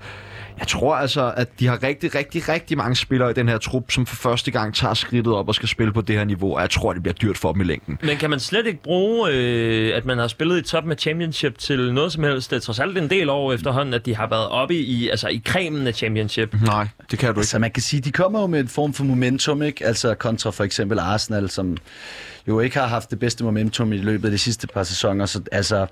[0.58, 3.90] Jeg tror altså, at de har rigtig, rigtig, rigtig mange spillere i den her trup,
[3.90, 6.60] som for første gang tager skridtet op og skal spille på det her niveau, og
[6.60, 7.98] jeg tror, det bliver dyrt for dem i længden.
[8.02, 11.58] Men kan man slet ikke bruge, øh, at man har spillet i toppen af Championship
[11.58, 12.50] til noget som helst?
[12.50, 15.28] Det er trods alt en del år efterhånden, at de har været oppe i, altså
[15.28, 16.54] i kremen af Championship.
[16.62, 17.40] Nej, det kan du ikke.
[17.40, 19.86] Altså man kan sige, de kommer jo med en form for momentum, ikke?
[19.86, 21.76] Altså kontra for eksempel Arsenal, som
[22.48, 25.26] jo ikke har haft det bedste momentum i løbet af de sidste par sæsoner.
[25.26, 25.86] Så altså,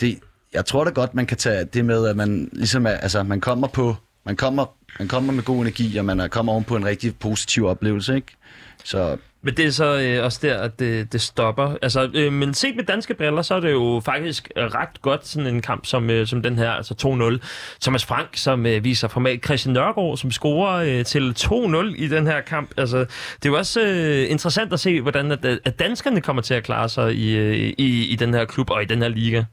[0.00, 0.18] det,
[0.56, 3.40] jeg tror da godt, man kan tage det med, at man ligesom er, altså, man
[3.40, 4.66] kommer på, man kommer,
[4.98, 8.36] man kommer med god energi, og man kommer oven på en rigtig positiv oplevelse, ikke?
[8.84, 11.76] Så Men det er så øh, også der, at det, det stopper.
[11.82, 15.26] Altså, øh, men set med danske briller, så er det jo faktisk øh, ret godt
[15.26, 16.94] sådan en kamp som, øh, som den her, altså
[17.40, 17.46] 2-0.
[17.80, 19.44] Thomas Frank, som øh, viser format.
[19.44, 22.70] Christian Nørgaard, som scorer øh, til 2-0 i den her kamp.
[22.76, 26.54] Altså, det er jo også øh, interessant at se, hvordan at, at danskerne kommer til
[26.54, 29.44] at klare sig i, øh, i, i den her klub og i den her liga.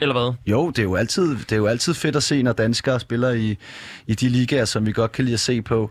[0.00, 0.32] Eller hvad?
[0.46, 3.30] jo, det er jo altid, det er jo altid fedt at se, når danskere spiller
[3.30, 3.56] i,
[4.06, 5.90] i de ligaer, som vi godt kan lide at se på.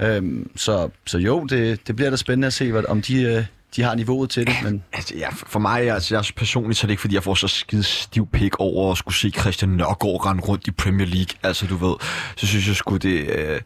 [0.00, 3.44] Øhm, så, så jo, det, det bliver da spændende at se, hvad, om de, øh,
[3.76, 4.54] de har niveauet til det.
[4.62, 7.34] Men Altså, ja, for mig, altså, jeg personligt, så er det ikke, fordi jeg får
[7.34, 11.38] så skide stiv pik over at skulle se Christian Nørgaard rende rundt i Premier League.
[11.42, 11.94] Altså, du ved,
[12.36, 13.60] så synes jeg sgu, det øh,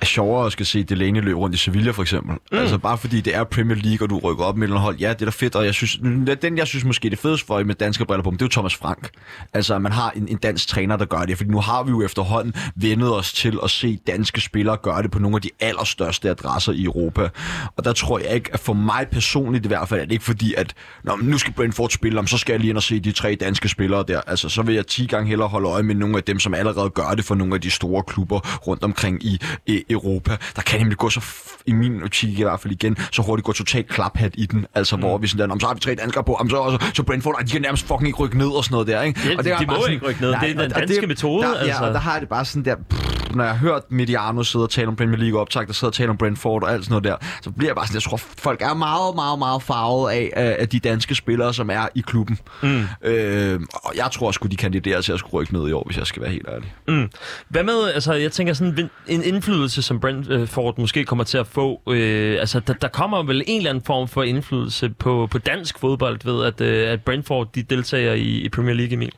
[0.00, 2.36] er sjovere at skal se Delaney løbe rundt i Sevilla, for eksempel.
[2.52, 2.58] Mm.
[2.58, 4.96] Altså, bare fordi det er Premier League, og du rykker op med et hold.
[4.96, 6.00] Ja, det er da fedt, og jeg synes,
[6.42, 8.74] den, jeg synes måske, det fedeste for med danske briller på, det er jo Thomas
[8.74, 9.10] Frank.
[9.52, 12.02] Altså, man har en, en dansk træner, der gør det, fordi nu har vi jo
[12.02, 16.30] efterhånden vendet os til at se danske spillere gøre det på nogle af de allerstørste
[16.30, 17.28] adresser i Europa.
[17.76, 20.24] Og der tror jeg ikke, at for mig personligt i hvert fald, er det ikke
[20.24, 20.74] fordi, at
[21.04, 23.34] Nå, nu skal Brentford spille, om så skal jeg lige ind og se de tre
[23.34, 24.20] danske spillere der.
[24.26, 26.90] Altså, så vil jeg 10 gange hellere holde øje med nogle af dem, som allerede
[26.90, 30.36] gør det for nogle af de store klubber rundt omkring i, i Europa.
[30.56, 31.20] Der kan nemlig gå så,
[31.66, 34.66] i min optik i hvert fald igen, så hurtigt gå totalt klaphat i den.
[34.74, 35.02] Altså, mm.
[35.02, 37.02] hvor vi sådan der, om så har vi tre danskere på, om så, så, så
[37.02, 39.20] Brentford, ej, de kan nærmest fucking ikke rykke ned og sådan noget der, ikke?
[39.28, 40.28] Ja, og de- er de bare må ikke rykke ned.
[40.28, 41.66] Det er den og- og danske metode, Der, altså.
[41.66, 44.64] Ja, og der har det bare sådan der, pff, når jeg har hørt Mediano sidde
[44.64, 46.92] og tale om Premier League optag, der sidder og tale om Brentford og alt sådan
[46.92, 50.10] noget der, så bliver jeg bare sådan, jeg tror, folk er meget, meget, meget farvet
[50.10, 52.38] af, af, de danske spillere, som er i klubben.
[52.62, 52.84] Mm.
[53.02, 55.96] Øh, og jeg tror sgu, de kandiderer til at skulle rykke ned i år, hvis
[55.98, 56.74] jeg skal være helt ærlig.
[56.88, 57.10] Mm.
[57.48, 61.80] Hvad med, altså jeg tænker sådan en indflydelse, som Brentford måske kommer til at få,
[61.88, 65.78] øh, altså der, der kommer vel en eller anden form for indflydelse på, på dansk
[65.78, 69.12] fodbold ved, at, øh, at Brentford de deltager i, i Premier League, Emil.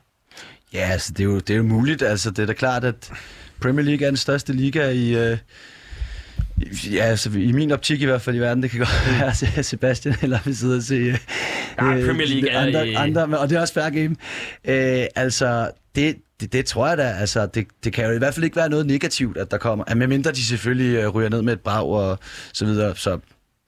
[0.72, 2.02] Ja, altså, det, er jo, det er jo muligt.
[2.02, 3.12] Altså, det er da klart, at
[3.60, 5.14] Premier League er den største liga i...
[5.30, 5.38] Øh,
[6.92, 8.62] ja, altså, i min optik i hvert fald i verden.
[8.62, 10.94] Det kan godt være, at Sebastian eller vi sidder og se...
[10.94, 11.18] Øh,
[11.78, 14.16] Ja, Premier League andre, i- andre, men- Og det er også fair game.
[14.64, 17.02] Øh, altså, det, det, det tror jeg da.
[17.02, 19.84] Altså, det, det kan jo i hvert fald ikke være noget negativt, at der kommer.
[19.86, 22.18] At medmindre de selvfølgelig øh, ryger ned med et brag og
[22.52, 22.96] så videre.
[22.96, 23.18] Så,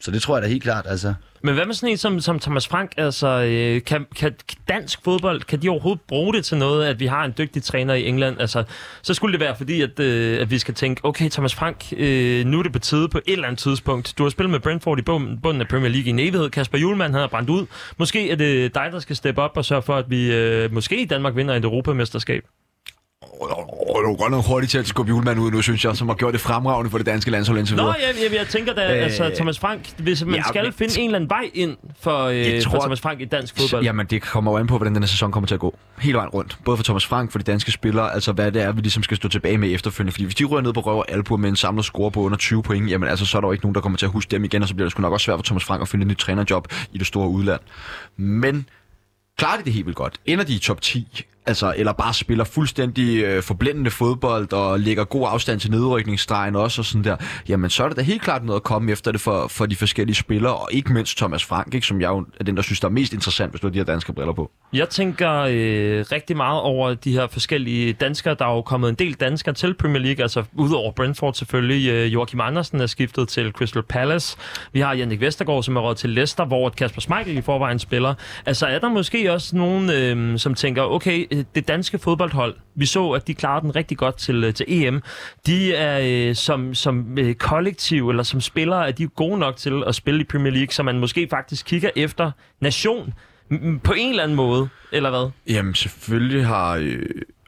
[0.02, 0.86] så det tror jeg da helt klart.
[0.88, 1.14] Altså.
[1.42, 2.92] Men hvad med sådan en som, som Thomas Frank?
[2.96, 4.34] Altså, øh, kan, kan
[4.68, 7.94] dansk fodbold, kan de overhovedet bruge det til noget, at vi har en dygtig træner
[7.94, 8.40] i England?
[8.40, 8.64] Altså,
[9.02, 12.46] så skulle det være fordi, at, øh, at vi skal tænke, okay, Thomas Frank, øh,
[12.46, 14.14] nu er det på tide på et eller andet tidspunkt.
[14.18, 16.50] Du har spillet med Brentford i bunden, af Premier League i en evighed.
[16.50, 17.66] Kasper Julemand har brændt ud.
[17.98, 21.02] Måske er det dig, der skal steppe op og sørge for, at vi øh, måske
[21.02, 22.44] i Danmark vinder et europamesterskab.
[23.40, 26.08] Oh, du er godt nok hurtigt til at skubbe julemanden ud nu, synes jeg, som
[26.08, 27.96] har gjort det fremragende for det danske landshold indtil Nå, videre.
[28.00, 31.00] jeg, jeg, jeg tænker da, øh, altså Thomas Frank, hvis man ja, skal men- finde
[31.00, 33.84] en eller anden vej ind for, øh, Jeg for tror- Thomas Frank i dansk fodbold.
[33.84, 35.78] Jamen, det kommer jo an på, hvordan den her sæson kommer til at gå.
[35.98, 36.58] Hele vejen rundt.
[36.64, 39.16] Både for Thomas Frank, for de danske spillere, altså hvad det er, vi ligesom skal
[39.16, 40.12] stå tilbage med efterfølgende.
[40.12, 42.38] Fordi hvis de rører ned på røv og albu med en samlet score på under
[42.38, 44.30] 20 point, jamen altså, så er der jo ikke nogen, der kommer til at huske
[44.30, 46.02] dem igen, og så bliver det sgu nok også svært for Thomas Frank at finde
[46.02, 47.60] et nyt trænerjob i det store udland.
[48.16, 48.66] Men
[49.38, 50.14] klarer de det helt vildt godt?
[50.26, 51.24] Ender de i top 10?
[51.46, 56.80] Altså, eller bare spiller fuldstændig øh, forblændende fodbold og lægger god afstand til nedrykningsstregen også
[56.80, 57.16] og sådan der,
[57.48, 59.76] jamen så er det da helt klart noget at komme efter det for, for de
[59.76, 62.80] forskellige spillere, og ikke mindst Thomas Frank, ikke, som jeg jo er den, der synes,
[62.80, 64.50] der er mest interessant, hvis du har de her danske briller på.
[64.72, 68.36] Jeg tænker øh, rigtig meget over de her forskellige danskere.
[68.38, 71.88] Der er jo kommet en del danskere til Premier League, altså udover Brentford selvfølgelig.
[71.88, 74.36] Øh, Joachim Andersen er skiftet til Crystal Palace.
[74.72, 78.14] Vi har Jannik Vestergaard, som er råd til Leicester, hvor Kasper Schmeichel i forvejen spiller.
[78.46, 82.86] Altså er der måske også nogen, øh, som tænker, okay, øh, det danske fodboldhold, vi
[82.86, 85.02] så, at de klarede den rigtig godt til, øh, til EM.
[85.46, 89.82] De er øh, som, som øh, kollektiv, eller som spillere, er de gode nok til
[89.86, 92.30] at spille i Premier League, så man måske faktisk kigger efter
[92.60, 93.14] nation
[93.84, 95.30] på en eller anden måde, eller hvad?
[95.54, 97.06] Jamen selvfølgelig har, øh,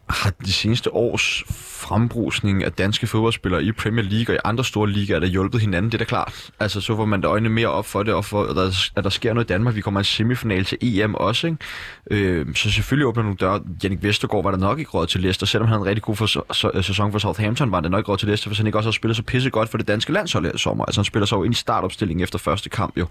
[0.08, 1.44] har de seneste års
[1.88, 5.92] frembrusning af danske fodboldspillere i Premier League og i andre store ligaer, der hjulpet hinanden,
[5.92, 6.50] det er da klart.
[6.60, 9.04] Altså så får man da øjnene mere op for det, og for, at, der, at
[9.04, 9.74] der sker noget i Danmark.
[9.74, 11.58] Vi kommer i semifinal til EM også, ikke?
[12.10, 13.60] Øh, så selvfølgelig åbner nogle døre.
[13.82, 16.16] Jannik Vestergaard var der nok ikke råd til Leicester, selvom han havde en rigtig god
[16.16, 18.66] for, så, så, sæson for Southampton, var det nok ikke råd til Leicester, hvis han
[18.66, 20.84] ikke også har spillet så pisse godt for det danske landshold i sommer.
[20.84, 23.06] Altså han spiller så jo ind i startopstillingen efter første kamp jo.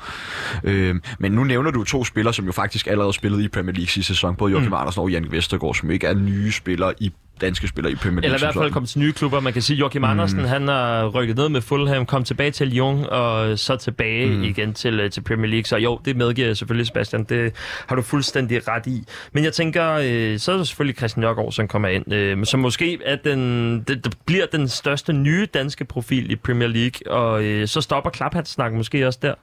[0.64, 3.88] Øh, men nu nævner du to spillere, som jo faktisk allerede spillede i Premier League
[3.88, 4.78] sidste sæson, både Joachim mm.
[4.78, 7.12] Andersen og Jannik Vestergaard, som ikke er nye spillere i
[7.42, 8.26] danske spillere i Premier League.
[8.26, 9.40] Eller i hvert fald kommet til nye klubber.
[9.40, 10.10] Man kan sige, Joachim mm.
[10.10, 14.44] Andersen, han har rykket ned med Fulham, kom tilbage til Lyon, og så tilbage mm.
[14.44, 15.66] igen til, øh, til Premier League.
[15.66, 17.24] Så jo, det medgiver jeg selvfølgelig, Sebastian.
[17.24, 17.54] Det
[17.88, 19.04] har du fuldstændig ret i.
[19.34, 22.60] Men jeg tænker, øh, så er der selvfølgelig Christian Nørgaard, som kommer ind, øh, som
[22.60, 27.44] måske er den, det, det bliver den største nye danske profil i Premier League, og
[27.44, 29.34] øh, så stopper klaphatsnakken måske også der.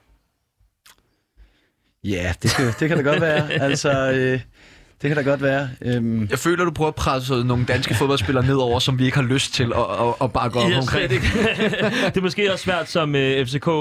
[2.03, 3.51] Ja, det kan, det kan da godt være.
[3.67, 4.39] Altså, øh,
[5.01, 5.69] det kan da godt være.
[5.81, 9.23] Øhm, Jeg føler, du prøver at presse nogle danske fodboldspillere nedover, som vi ikke har
[9.23, 11.11] lyst til at, at, at bakke op Ja, omkring.
[11.11, 11.25] ikke.
[12.07, 13.71] det er måske også svært som øh, FCK at,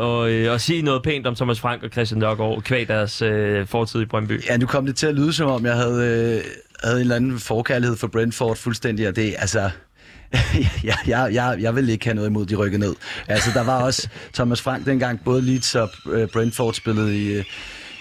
[0.00, 3.66] og, øh, at sige noget pænt om Thomas Frank og Christian Nørgaard kvæg deres øh,
[3.66, 4.44] fortid i Brøndby.
[4.48, 6.04] ja, nu kom det til at lyde, som om jeg havde,
[6.36, 6.44] øh,
[6.84, 9.70] havde en eller anden forkærlighed for Brentford fuldstændig, og det altså...
[10.84, 12.94] jeg, jeg, jeg, jeg vil ikke have noget imod, de rykkede ned.
[13.28, 17.44] Altså, der var også Thomas Frank dengang, både Leeds og øh, Brentford spillede i, øh,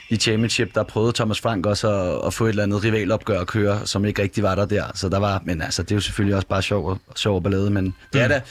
[0.09, 3.47] i Championship, der prøvede Thomas Frank også at, at få et eller andet rivalopgør at
[3.47, 4.83] køre, som ikke rigtig var der der.
[4.95, 7.95] Så der var, men altså, det er jo selvfølgelig også bare sjov, sjov ballade, men
[8.13, 8.41] det er da,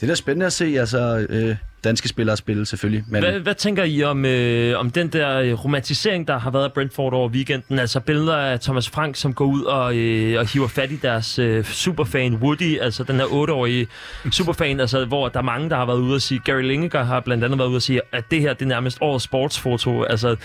[0.00, 3.04] det er da spændende at se, altså, øh, danske spillere spille selvfølgelig.
[3.08, 6.64] Men, Hvad, hvad tænker I om, øh, om den der øh, romantisering, der har været
[6.64, 7.78] af Brentford over weekenden?
[7.78, 11.38] Altså billeder af Thomas Frank, som går ud og, øh, og hiver fat i deres
[11.38, 13.86] øh, superfan Woody, altså den her otteårige
[14.32, 17.20] superfan, altså, hvor der er mange, der har været ude og sige, Gary Lineker har
[17.20, 20.02] blandt andet været ude og sige, at det her det er nærmest årets sportsfoto.
[20.02, 20.36] Altså,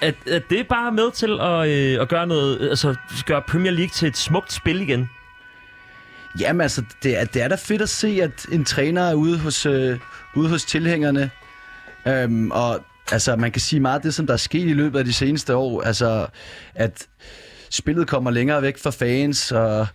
[0.00, 2.94] at, at det er bare med til at, øh, at gøre noget, altså
[3.26, 5.08] gøre Premier League til et smukt spil igen.
[6.40, 9.38] Jamen altså, det er, det er da fedt at se, at en træner er ude
[9.38, 9.98] hos, øh,
[10.36, 11.30] ude hos tilhængerne.
[12.06, 12.80] Øhm, og
[13.12, 15.12] altså, man kan sige meget af det, som der er sket i løbet af de
[15.12, 15.82] seneste år.
[15.82, 16.26] Altså,
[16.74, 17.06] at
[17.70, 19.86] spillet kommer længere væk fra fans, og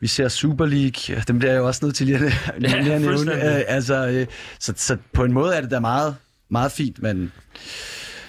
[0.00, 1.22] vi ser Super League.
[1.28, 3.56] Dem bliver jeg jo også nødt til lige at, lige at nævne.
[3.56, 4.26] Øh, altså, øh,
[4.60, 6.16] så, så på en måde er det da meget,
[6.50, 7.32] meget fint, men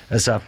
[0.09, 0.39] altså...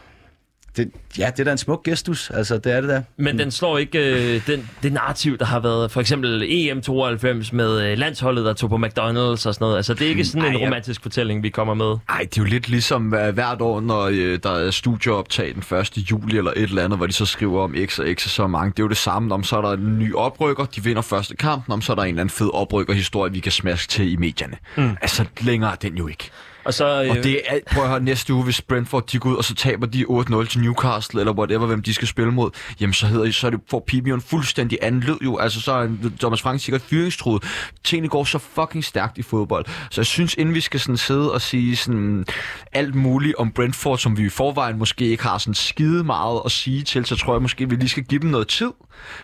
[0.78, 2.30] Det, ja, det er da en smuk gestus.
[2.30, 3.04] Altså, det er det da.
[3.18, 7.92] Men den slår ikke øh, den, det narrativ, der har været for eksempel EM92 med
[7.92, 9.76] øh, landsholdet, der tog på McDonald's og sådan noget.
[9.76, 10.66] Altså, det er ikke sådan en Ej, ja.
[10.66, 11.98] romantisk fortælling, vi kommer med.
[12.10, 15.78] Ej, det er jo lidt ligesom uh, hvert år, når øh, der er studieoptag den
[15.80, 15.98] 1.
[16.12, 18.48] juli eller et eller andet, hvor de så skriver om x og x og så
[18.48, 18.72] mange.
[18.72, 21.36] Det er jo det samme, om så er der en ny oprykker, de vinder første
[21.36, 24.16] kamp, om så er der en eller anden fed oprykkerhistorie, vi kan smaske til i
[24.16, 24.58] medierne.
[24.78, 24.98] Mm.
[25.02, 26.30] Altså, længere er den jo ikke.
[26.70, 27.04] Og så...
[27.04, 29.44] Øh, Og det er, prøv at høre, næste uge, hvis Brentford de går ud, og
[29.44, 32.50] så taber de 8-0 til Newcastle, eller whatever, hvem de skal spille mod,
[32.80, 35.38] jamen så, hedder, så er det, får Pibi en fuldstændig anden lyd jo.
[35.38, 35.88] Altså så er
[36.20, 37.44] Thomas Frank sikkert fyringstruet.
[37.84, 39.66] Tingene går så fucking stærkt i fodbold.
[39.92, 42.26] Så jeg synes, inden vi skal sådan sidde og sige sådan
[42.72, 46.52] alt muligt om Brentford, som vi i forvejen måske ikke har sådan skide meget at
[46.52, 48.72] sige til, så tror jeg måske, vi lige skal give dem noget tid.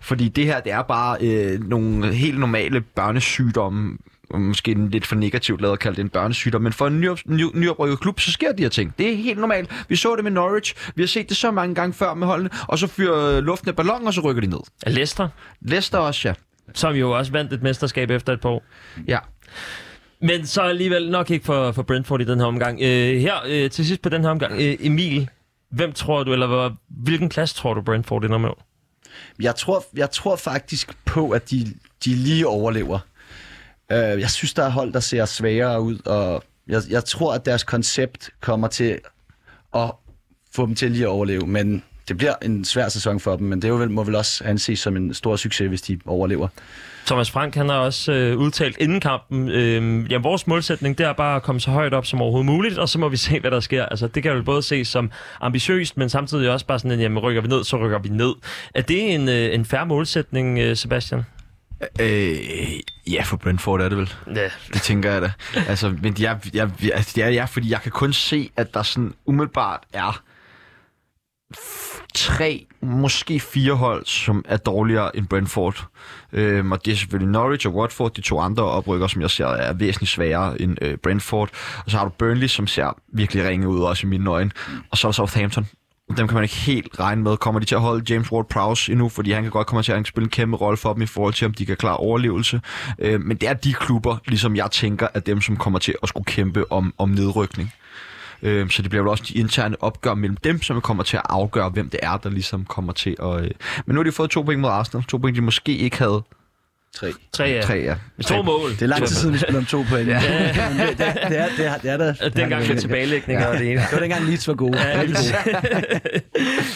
[0.02, 3.98] Fordi det her, det er bare øh, nogle helt normale børnesygdomme,
[4.34, 7.10] måske en lidt for negativt lavet at kalde det en børnesygdom, men for en ny,
[7.26, 8.94] ny, nyoprykket klub, så sker de her ting.
[8.98, 9.86] Det er helt normalt.
[9.90, 12.50] Vi så det med Norwich, vi har set det så mange gange før med holdene,
[12.68, 14.60] og så fyrer luften af ballon, og så rykker de ned.
[14.88, 15.30] Leicester,
[15.62, 16.34] Leicester også, ja.
[16.74, 18.64] som jo også vandt et mesterskab efter et par år.
[19.08, 19.20] Ja.
[20.22, 22.82] Men så alligevel nok ikke for, for Brentford i den her omgang.
[22.82, 25.30] Øh, her øh, til sidst på den her omgang, øh, Emil,
[25.72, 28.50] hvem tror du, eller hvilken plads tror du Brentford ender med?
[29.40, 31.66] Jeg tror, jeg tror faktisk på, at de,
[32.06, 33.00] de lige overlever.
[33.92, 37.46] Øh, jeg synes, der er hold, der ser svagere ud, og jeg, jeg tror, at
[37.46, 39.00] deres koncept kommer til
[39.76, 39.92] at
[40.56, 43.62] få dem til lige at overleve, men det bliver en svær sæson for dem, men
[43.62, 46.48] det er jo vel, må vel også anses som en stor succes, hvis de overlever.
[47.06, 51.14] Thomas Frank, han har også øh, udtalt inden kampen, øh, ja, vores målsætning, det er
[51.14, 53.52] bare at komme så højt op som overhovedet muligt, og så må vi se, hvad
[53.52, 53.86] der sker.
[53.86, 55.12] Altså, det kan jo både ses som
[55.42, 58.34] ambitiøst, men samtidig også bare sådan, at jamen, rykker vi ned, så rykker vi ned.
[58.74, 61.24] Er det en, øh, en færre målsætning, øh, Sebastian?
[62.02, 64.14] Øh, ja, for Brentford er det vel.
[64.36, 64.50] Ja.
[64.74, 65.32] Det tænker jeg da.
[65.68, 68.84] Altså, men jeg, jeg, altså, det er jeg, fordi jeg kan kun se, at der
[68.84, 70.24] sådan umiddelbart er
[72.14, 75.88] tre, måske fire hold, som er dårligere end Brentford.
[76.34, 79.48] Øhm, og det er selvfølgelig Norwich og Watford, de to andre oprykker, som jeg ser
[79.48, 81.50] er væsentligt sværere end øh, Brentford.
[81.86, 84.52] Og så har du Burnley, som ser virkelig ringe ud, også i mine øjne.
[84.92, 85.68] Og så er Southampton.
[86.10, 87.38] Dem kan man ikke helt regne med.
[87.38, 90.08] Kommer de til at holde James Ward-Prowse endnu, fordi han kan godt komme til at
[90.08, 92.62] spille en kæmpe rolle for dem i forhold til, om de kan klare overlevelse.
[93.00, 96.10] Øh, men det er de klubber, ligesom jeg tænker, at dem, som kommer til at
[96.10, 97.74] skulle kæmpe om, om nedrykning.
[98.42, 101.24] Øh, så det bliver vel også de interne opgør mellem dem, som kommer til at
[101.30, 103.44] afgøre, hvem det er, der ligesom kommer til at...
[103.44, 103.52] Øh...
[103.86, 105.04] Men nu har de fået to point mod Arsenal.
[105.04, 106.24] To point, de måske ikke havde.
[106.96, 107.14] Tre.
[107.34, 107.62] Tre, ja.
[107.62, 107.96] Tre, ja.
[108.24, 108.70] To mål.
[108.72, 110.08] Det er lang tid siden, vi spiller om to point.
[110.16, 110.20] Ja.
[110.78, 112.30] Men det, er- det, er, det, er, det er der.
[112.30, 113.82] Dengang med tilbagelægning og det ene.
[113.82, 114.78] Det var dengang Leeds var gode.
[114.82, 115.04] Ja.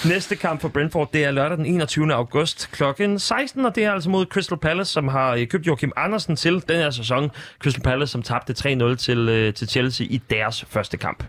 [0.14, 2.14] Næste kamp for Brentford, det er lørdag den 21.
[2.14, 2.84] august kl.
[3.18, 6.76] 16, og det er altså mod Crystal Palace, som har købt Joachim Andersen til den
[6.76, 7.32] her sæson.
[7.64, 8.54] Crystal Palace, som tabte
[8.94, 11.24] 3-0 til, øh, til Chelsea i deres første kamp.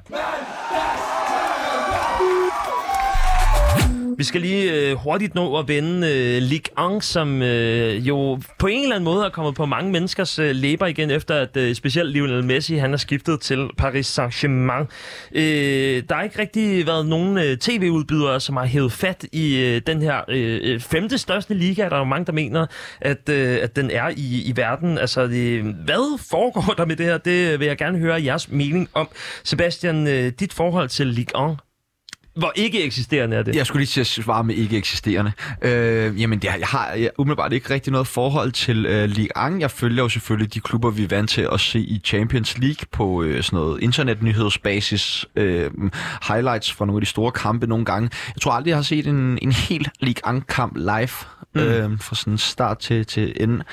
[4.20, 8.66] Vi skal lige øh, hurtigt nå at vende øh, Ligue 1, som øh, jo på
[8.66, 11.74] en eller anden måde er kommet på mange menneskers øh, læber igen, efter at øh,
[11.74, 14.86] specielt Lionel Messi han er skiftet til Paris Saint-Germain.
[15.32, 19.82] Øh, der har ikke rigtig været nogen øh, tv-udbydere, som har hævet fat i øh,
[19.86, 21.88] den her øh, øh, femte største liga.
[21.88, 22.66] Der er jo mange, der mener,
[23.00, 24.98] at, øh, at den er i, i verden.
[24.98, 27.18] Altså, øh, hvad foregår der med det her?
[27.18, 29.08] Det vil jeg gerne høre jeres mening om.
[29.44, 31.56] Sebastian, øh, dit forhold til Ligue 1,
[32.34, 33.56] hvor ikke eksisterende er det?
[33.56, 35.32] Jeg skulle lige til at svare med ikke eksisterende.
[35.62, 39.60] Øh, jamen, det, jeg har jeg, umiddelbart ikke rigtig noget forhold til øh, Ligue 1.
[39.60, 42.86] Jeg følger jo selvfølgelig de klubber, vi er vant til at se i Champions League
[42.92, 45.26] på øh, sådan noget internetnyhedsbasis.
[45.36, 45.70] Øh,
[46.28, 48.10] highlights fra nogle af de store kampe nogle gange.
[48.34, 51.08] Jeg tror aldrig, jeg har set en, en hel Ligue 1-kamp live.
[51.54, 51.60] Mm.
[51.60, 53.64] Øh, fra sådan start til, til ende.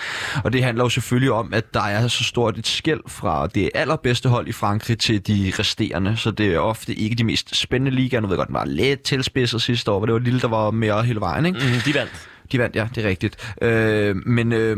[0.43, 3.69] Og det handler jo selvfølgelig om, at der er så stort et skæld fra det
[3.75, 7.91] allerbedste hold i Frankrig til de resterende, så det er ofte ikke de mest spændende
[7.91, 8.21] ligaer.
[8.21, 10.47] Nu ved jeg godt, den var lidt tilspidset sidste år, hvor det var lille, der
[10.47, 11.59] var mere hele vejen, ikke?
[11.59, 12.29] Mm, de vandt.
[12.51, 13.53] De vandt, ja, det er rigtigt.
[13.61, 14.77] Øh, men, øh,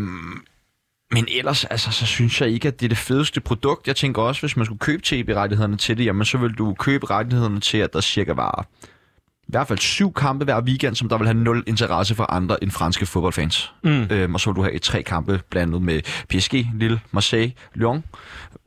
[1.11, 3.87] men ellers, altså, så synes jeg ikke, at det er det fedeste produkt.
[3.87, 7.09] Jeg tænker også, hvis man skulle købe tv-rettighederne til det, jamen så vil du købe
[7.09, 8.67] rettighederne til, at der cirka var
[9.49, 12.63] i hvert fald syv kampe hver weekend, som der vil have nul interesse for andre
[12.63, 13.73] end franske fodboldfans.
[13.83, 14.07] Mm.
[14.11, 18.03] Øhm, og så vil du have tre kampe blandet med PSG, Lille, Marseille, Lyon,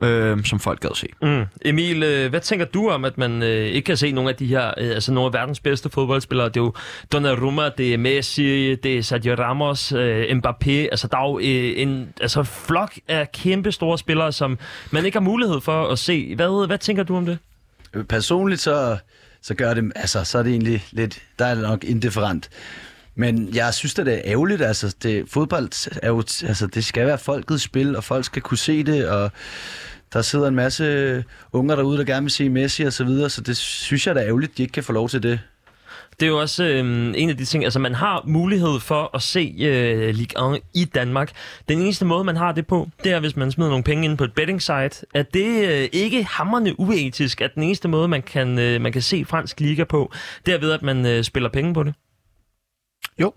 [0.01, 1.07] øhm, som folk gad se.
[1.21, 1.45] Mm.
[1.65, 4.45] Emil, øh, hvad tænker du om, at man øh, ikke kan se nogle af de
[4.45, 6.47] her, øh, altså nogle af verdens bedste fodboldspillere?
[6.47, 6.73] Det er jo
[7.11, 10.71] Donnarumma, det er Messi, det er Sergio Ramos, øh, Mbappé.
[10.71, 14.57] Altså der er jo øh, en altså, flok af kæmpe store spillere, som
[14.91, 16.35] man ikke har mulighed for at se.
[16.35, 17.37] Hvad, hvad tænker du om det?
[18.09, 18.97] Personligt så,
[19.43, 22.49] så gør det, altså, så er det egentlig lidt, der er det nok indifferent.
[23.15, 24.61] Men jeg synes, at det er ærgerligt.
[24.61, 28.57] Altså, det, fodbold er jo, altså, det skal være folkets spil, og folk skal kunne
[28.57, 29.31] se det, og
[30.13, 33.41] der sidder en masse unger derude, der gerne vil se Messi og så videre, så
[33.41, 35.39] det synes jeg, der er ærgerligt, de ikke kan få lov til det.
[36.19, 39.21] Det er jo også øh, en af de ting, altså man har mulighed for at
[39.21, 41.31] se øh, Ligue 1 i Danmark.
[41.69, 44.17] Den eneste måde, man har det på, det er, hvis man smider nogle penge ind
[44.17, 45.05] på et betting site.
[45.13, 49.01] Er det øh, ikke hammerne uetisk, at den eneste måde, man kan, øh, man kan
[49.01, 50.11] se fransk liga på,
[50.45, 51.93] det er ved, at man øh, spiller penge på det?
[53.19, 53.33] Jo.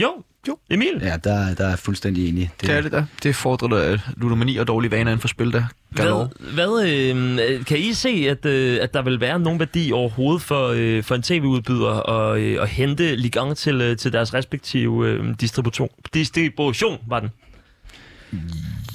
[0.00, 0.58] Jo, jo.
[0.70, 0.98] Emil?
[1.02, 2.50] Ja, der, der er jeg fuldstændig enig.
[2.60, 3.04] Det er det der.
[3.22, 5.64] Det fordrer da ludomani og dårlige vaner inden for spil der.
[6.02, 10.42] Hvad, hvad øh, kan I se, at, øh, at der vil være nogen værdi overhovedet
[10.42, 14.34] for, øh, for en tv-udbyder at, øh, at hente Ligue 1 til, øh, til deres
[14.34, 15.88] respektive øh, distribution?
[16.14, 17.30] Distribution var den.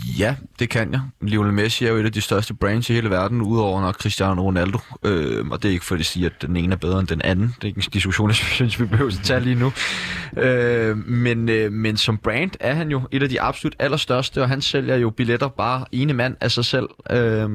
[0.06, 1.02] Ja, det kan jeg.
[1.22, 4.42] Lionel Messi er jo et af de største brands i hele verden, udover nok Cristiano
[4.42, 4.80] Ronaldo.
[5.04, 7.22] Øh, og det er ikke for at sige, at den ene er bedre end den
[7.22, 7.48] anden.
[7.48, 9.74] Det er ikke en diskussion, jeg synes, vi behøver at tage lige nu.
[10.38, 14.50] Øh, men, øh, men som brand er han jo et af de absolut allerstørste, og
[14.50, 16.90] han sælger jo billetter bare ene mand af sig selv.
[17.10, 17.50] Øh,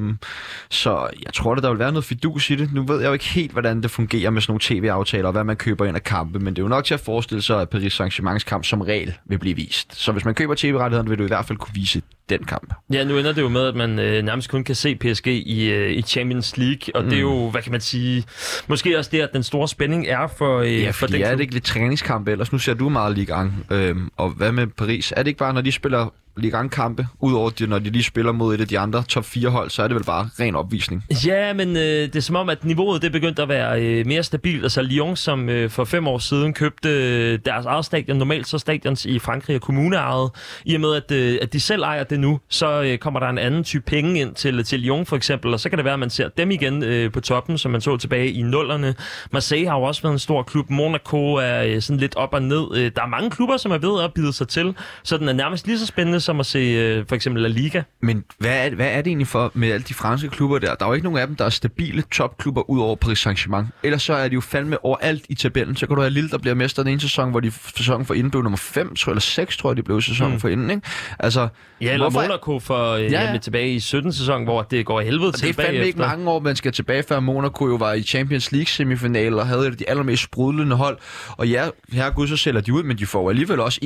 [0.69, 2.73] så jeg tror, at der vil være noget fidus i det.
[2.73, 5.43] Nu ved jeg jo ikke helt, hvordan det fungerer med sådan nogle tv-aftaler, og hvad
[5.43, 7.69] man køber ind af kampe, men det er jo nok til at forestille sig, at
[7.69, 9.95] Paris Saint-Germains kamp som regel vil blive vist.
[9.95, 12.73] Så hvis man køber tv-rettighederne, vil du i hvert fald kunne vise den kamp.
[12.93, 15.69] Ja, nu ender det jo med, at man øh, nærmest kun kan se PSG i,
[15.69, 17.09] øh, i Champions League, og mm.
[17.09, 18.23] det er jo, hvad kan man sige,
[18.67, 21.41] måske også det, at den store spænding er for, øh, ja, for den er det
[21.41, 22.51] ikke lidt træningskamp ellers?
[22.51, 25.11] Nu ser du meget Ligue 1, øhm, og hvad med Paris?
[25.11, 28.31] Er det ikke bare, når de spiller Ligue kampe udover det, når de lige spiller
[28.31, 31.03] mod et af de andre top 4 hold, så er det vel bare ren opvisning.
[31.25, 34.23] Ja, men øh, det er som om, at niveauet det begyndte at være øh, mere
[34.23, 34.63] stabilt.
[34.63, 38.57] Altså Lyon, som øh, for fem år siden købte øh, deres eget stadion, normalt så
[38.57, 40.31] stadions i Frankrig er kommuneejet,
[40.65, 43.29] i og med, at, øh, at de selv ejer det nu, så øh, kommer der
[43.29, 45.85] en anden type penge ind til, øh, til Lyon for eksempel, og så kan det
[45.85, 48.95] være, at man ser dem igen øh, på toppen, som man så tilbage i nullerne.
[49.31, 50.69] Marseille har jo også været en stor klub.
[50.69, 52.67] Monaco er øh, sådan lidt op og ned.
[52.75, 55.33] Øh, der er mange klubber, som er ved at bide sig til, så den er
[55.33, 57.81] nærmest lige så spændende som at se øh, for eksempel La Liga.
[58.01, 60.75] Men hvad er, hvad er det egentlig for med alle de franske klubber der?
[60.75, 63.65] Der er jo ikke nogen af dem, der er stabile topklubber ud over Paris Saint-Germain.
[63.83, 65.75] Ellers så er de jo fandme overalt i tabellen.
[65.75, 68.13] Så kan du have Lille, der bliver mester den ene sæson, hvor de sæsonen for
[68.13, 70.39] inden blev nummer 5, tror jeg, eller 6, tror jeg, de blev sæsonen mm.
[70.39, 70.69] for inden.
[70.69, 70.81] Ikke?
[71.19, 71.47] Altså,
[71.81, 73.37] ja, eller Monaco for øh, ja, ja.
[73.37, 76.39] tilbage i 17 sæson, hvor det går helvede til Det er fandme ikke mange år,
[76.39, 80.23] man skal tilbage, før Monaco jo var i Champions League semifinal og havde de allermest
[80.23, 80.97] sprudlende hold.
[81.31, 83.79] Og ja, her gud, så sælger de ud, men de får alligevel også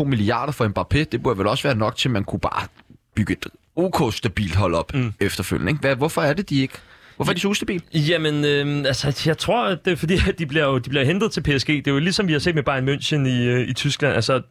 [0.00, 1.04] 1,2 milliarder for Mbappé.
[1.12, 2.66] Det burde vel også være nok til, at man kunne bare
[3.14, 5.12] bygge et OK-stabilt hold op mm.
[5.20, 5.70] efterfølgende.
[5.70, 5.80] Ikke?
[5.80, 6.78] Hvad, hvorfor er det, de ikke
[7.16, 7.80] Hvorfor er de så ustabile?
[7.94, 11.04] Jamen, øh, altså, jeg tror, at det er fordi, at de bliver, jo, de bliver
[11.04, 11.66] hentet til PSG.
[11.68, 14.14] Det er jo ligesom vi har set med Bayern München i, øh, i Tyskland.
[14.14, 14.42] Altså,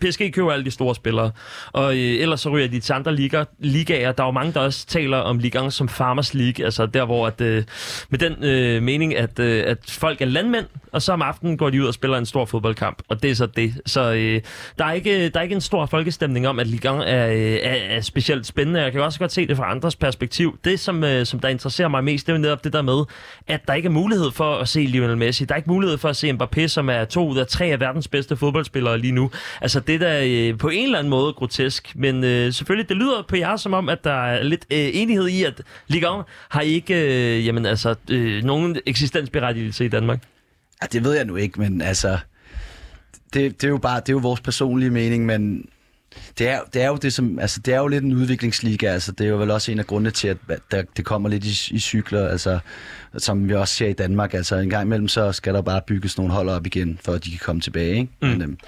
[0.00, 1.30] PSG køber alle de store spillere,
[1.72, 3.44] og øh, ellers så ryger de til andre ligaer.
[3.58, 4.12] ligaer.
[4.12, 7.26] Der er jo mange, der også taler om ligaen som Farmers League, altså der, hvor
[7.26, 7.64] at, øh,
[8.10, 11.70] med den øh, mening, at, øh, at folk er landmænd, og så om aftenen går
[11.70, 13.80] de ud og spiller en stor fodboldkamp, og det er så det.
[13.86, 14.40] Så øh,
[14.78, 17.96] der, er ikke, der er ikke en stor folkestemning om, at ligaen er, øh, er,
[17.96, 18.82] er specielt spændende.
[18.82, 20.58] Jeg kan også godt se det fra andres perspektiv.
[20.64, 23.04] Det, som, øh, som der interesserer mig mest, det er jo netop det der med,
[23.46, 25.44] at der ikke er mulighed for at se Lionel Messi.
[25.44, 27.80] Der er ikke mulighed for at se Mbappé, som er to ud af tre af
[27.80, 29.30] verdens bedste fodboldspillere lige nu.
[29.60, 33.22] Altså det der øh, på en eller anden måde grotesk, men øh, selvfølgelig, det lyder
[33.28, 36.60] på jer som om, at der er lidt øh, enighed i, at Ligue 1 har
[36.60, 40.22] ikke øh, jamen, altså, øh, nogen eksistensberettigelse i Danmark.
[40.82, 42.18] Ja, det ved jeg nu ikke, men altså,
[43.34, 45.68] det, det er jo bare, det er jo vores personlige mening, men
[46.38, 49.12] det er, det er jo det som, altså det er jo lidt en udviklingsliga, altså
[49.12, 50.36] det er jo vel også en af grundene til, at
[50.70, 52.58] der, det kommer lidt i, i cykler, altså
[53.16, 56.18] som vi også ser i Danmark, altså en gang imellem så skal der bare bygges
[56.18, 58.12] nogle hold op igen, for at de kan komme tilbage, ikke?
[58.22, 58.28] Mm.
[58.28, 58.58] Men, øhm,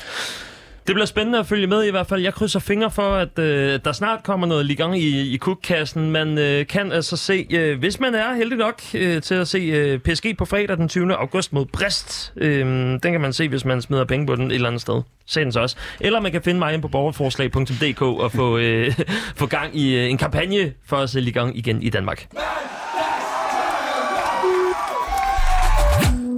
[0.90, 2.22] det bliver spændende at følge med i hvert fald.
[2.22, 6.10] Jeg krydser fingre for, at øh, der snart kommer noget ligang i, i kukkassen.
[6.10, 9.58] Man øh, kan altså se, øh, hvis man er heldig nok øh, til at se
[9.58, 11.14] øh, PSG på fredag den 20.
[11.14, 12.32] august mod Brest.
[12.36, 15.02] Øh, den kan man se, hvis man smider penge på den et eller andet sted.
[15.26, 15.76] Sendes også.
[16.00, 18.94] Eller man kan finde mig ind på borgerforslag.dk og få, øh,
[19.40, 22.26] få gang i øh, en kampagne for at se ligang igen i Danmark.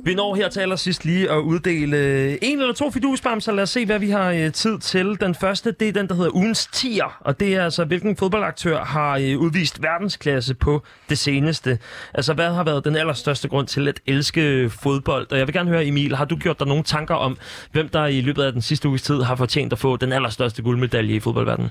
[0.04, 3.52] Vi når her til allersidst lige at uddele øh, en eller to fidusbamser.
[3.52, 5.20] Lad os se, hvad vi har øh, tid til.
[5.20, 7.18] Den første, det er den, der hedder ugens tier.
[7.20, 11.78] Og det er altså, hvilken fodboldaktør har øh, udvist verdensklasse på det seneste.
[12.14, 15.32] Altså, hvad har været den allerstørste grund til at elske fodbold?
[15.32, 17.38] Og jeg vil gerne høre, Emil, har du gjort dig nogle tanker om,
[17.72, 20.62] hvem der i løbet af den sidste uges tid har fortjent at få den allerstørste
[20.62, 21.70] guldmedalje i fodboldverdenen?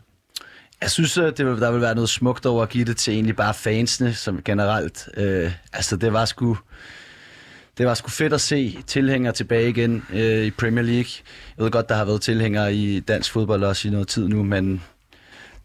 [0.81, 3.35] Jeg synes, at det, der vil være noget smukt over at give det til egentlig
[3.35, 5.09] bare fansene, som generelt.
[5.17, 6.57] Øh, altså, det var sgu
[7.77, 11.11] det var sgu fedt at se tilhængere tilbage igen øh, i Premier League.
[11.57, 14.43] Jeg ved godt, der har været tilhængere i dansk fodbold også i noget tid nu,
[14.43, 14.81] men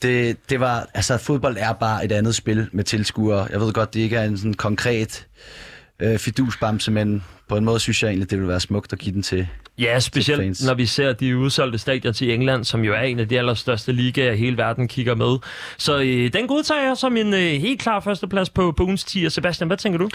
[0.02, 3.48] det, det var, altså fodbold er bare et andet spil med tilskuere.
[3.50, 5.26] Jeg ved godt, det ikke er en sådan konkret
[6.00, 9.14] øh, fidusbamse, men på en måde synes jeg egentlig, det ville være smukt at give
[9.14, 9.48] den til
[9.78, 13.28] Ja, specielt når vi ser de udsolgte stadier til England, som jo er en af
[13.28, 15.38] de allerstørste ligaer i hele verden, kigger med.
[15.78, 19.30] Så øh, den godtager jeg som en øh, helt klar førsteplads på, på ugens 10.
[19.30, 20.08] Sebastian, hvad tænker du?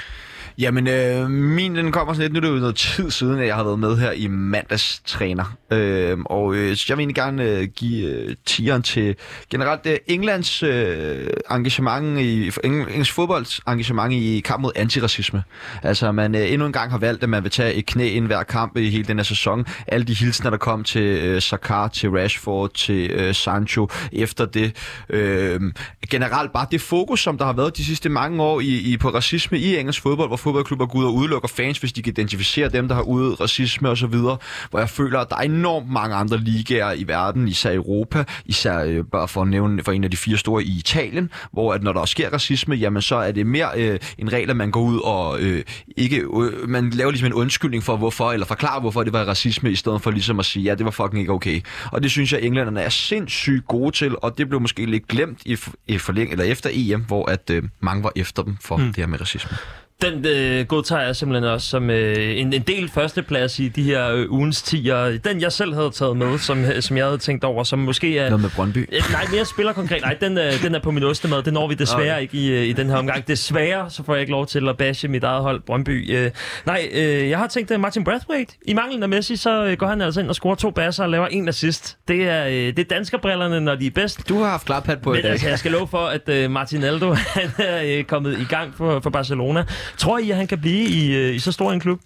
[0.57, 3.47] Jamen, øh, min den kommer sådan lidt, nu er det jo noget tid siden, at
[3.47, 5.57] jeg har været med her i mandags træner.
[5.71, 9.15] Øh, og øh, jeg vil egentlig gerne øh, give øh, tieren til
[9.49, 15.43] generelt øh, Englands øh, engagement i, engelsk fodbolds engagement i kamp mod antiracisme.
[15.83, 18.25] Altså, man øh, endnu en gang har valgt, at man vil tage et knæ ind
[18.25, 19.65] hver kamp i hele den her sæson sæson.
[19.87, 24.75] Alle de hilsner, der kom til øh, Saka, til Rashford, til øh, Sancho efter det.
[25.09, 25.61] Øh,
[26.09, 29.09] generelt bare det fokus, som der har været de sidste mange år i, i på
[29.09, 32.69] racisme i engelsk fodbold, hvor fodboldklubber går ud og udelukker fans, hvis de kan identificere
[32.69, 34.37] dem, der har ude racisme og så videre,
[34.69, 38.23] hvor jeg føler, at der er enormt mange andre ligaer i verden, især i Europa,
[38.45, 41.73] især øh, bare for at nævne for en af de fire store i Italien, hvor
[41.73, 44.71] at når der sker racisme, jamen så er det mere øh, en regel, at man
[44.71, 45.63] går ud og øh,
[45.97, 49.71] ikke, øh, man laver ligesom en undskyldning for hvorfor, eller forklarer hvorfor det var racisme,
[49.71, 51.61] i stedet for ligesom at sige, ja, det var fucking ikke okay.
[51.91, 55.39] Og det synes jeg, englænderne er sindssygt gode til, og det blev måske lidt glemt
[55.45, 58.85] i, i forlæng, eller efter EM, hvor at øh, mange var efter dem for mm.
[58.85, 59.57] det her med racisme.
[60.01, 64.11] Den øh, godtager jeg simpelthen også som øh, en, en del førsteplads i de her
[64.11, 65.17] øh, ugens tiger.
[65.17, 68.29] Den jeg selv havde taget med, som, som jeg havde tænkt over, som måske er...
[68.29, 68.89] Noget med Brøndby?
[68.91, 70.01] Øh, nej, mere spiller konkret.
[70.01, 71.43] Nej, den, øh, den er på min ostemad.
[71.43, 72.21] Det når vi desværre okay.
[72.21, 73.27] ikke i, øh, i den her omgang.
[73.27, 76.15] Desværre, så får jeg ikke lov til at bashe mit eget hold, Brøndby.
[76.17, 76.31] Øh,
[76.65, 78.53] nej, øh, jeg har tænkt uh, Martin Brathwaite.
[78.67, 81.09] I manglen af Messi, så øh, går han altså ind og scorer to basser og
[81.09, 81.97] laver en assist.
[82.07, 84.29] Det er, øh, det er danskerbrillerne, når de er bedst.
[84.29, 85.31] Du har haft klarpat på Men i dag.
[85.31, 88.73] altså, jeg skal love for, at øh, Martin Aldo han er øh, kommet i gang
[88.77, 89.63] for, for Barcelona.
[89.97, 91.99] Tror I, at han kan blive i, øh, i så stor en klub?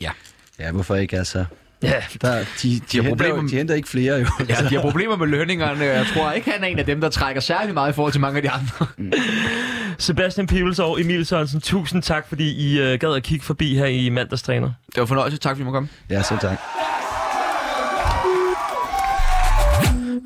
[0.00, 0.10] Ja.
[0.58, 1.44] Ja, hvorfor ikke, altså?
[1.82, 1.92] Ja,
[2.22, 4.26] Der, de, de, de, har henter, problemer med- de henter ikke flere, jo.
[4.48, 5.84] Ja, de har problemer med lønningerne.
[5.84, 8.20] Jeg tror ikke, han er en af dem, der trækker særlig meget i forhold til
[8.20, 8.86] mange af de andre.
[9.98, 13.86] Sebastian Pibels og Emil Sørensen, tusind tak, fordi I øh, gad at kigge forbi her
[13.86, 14.72] i mandagstræner.
[14.94, 15.38] Det var fornøjelse.
[15.38, 15.88] Tak, fordi I måtte komme.
[16.10, 16.58] Ja, så tak.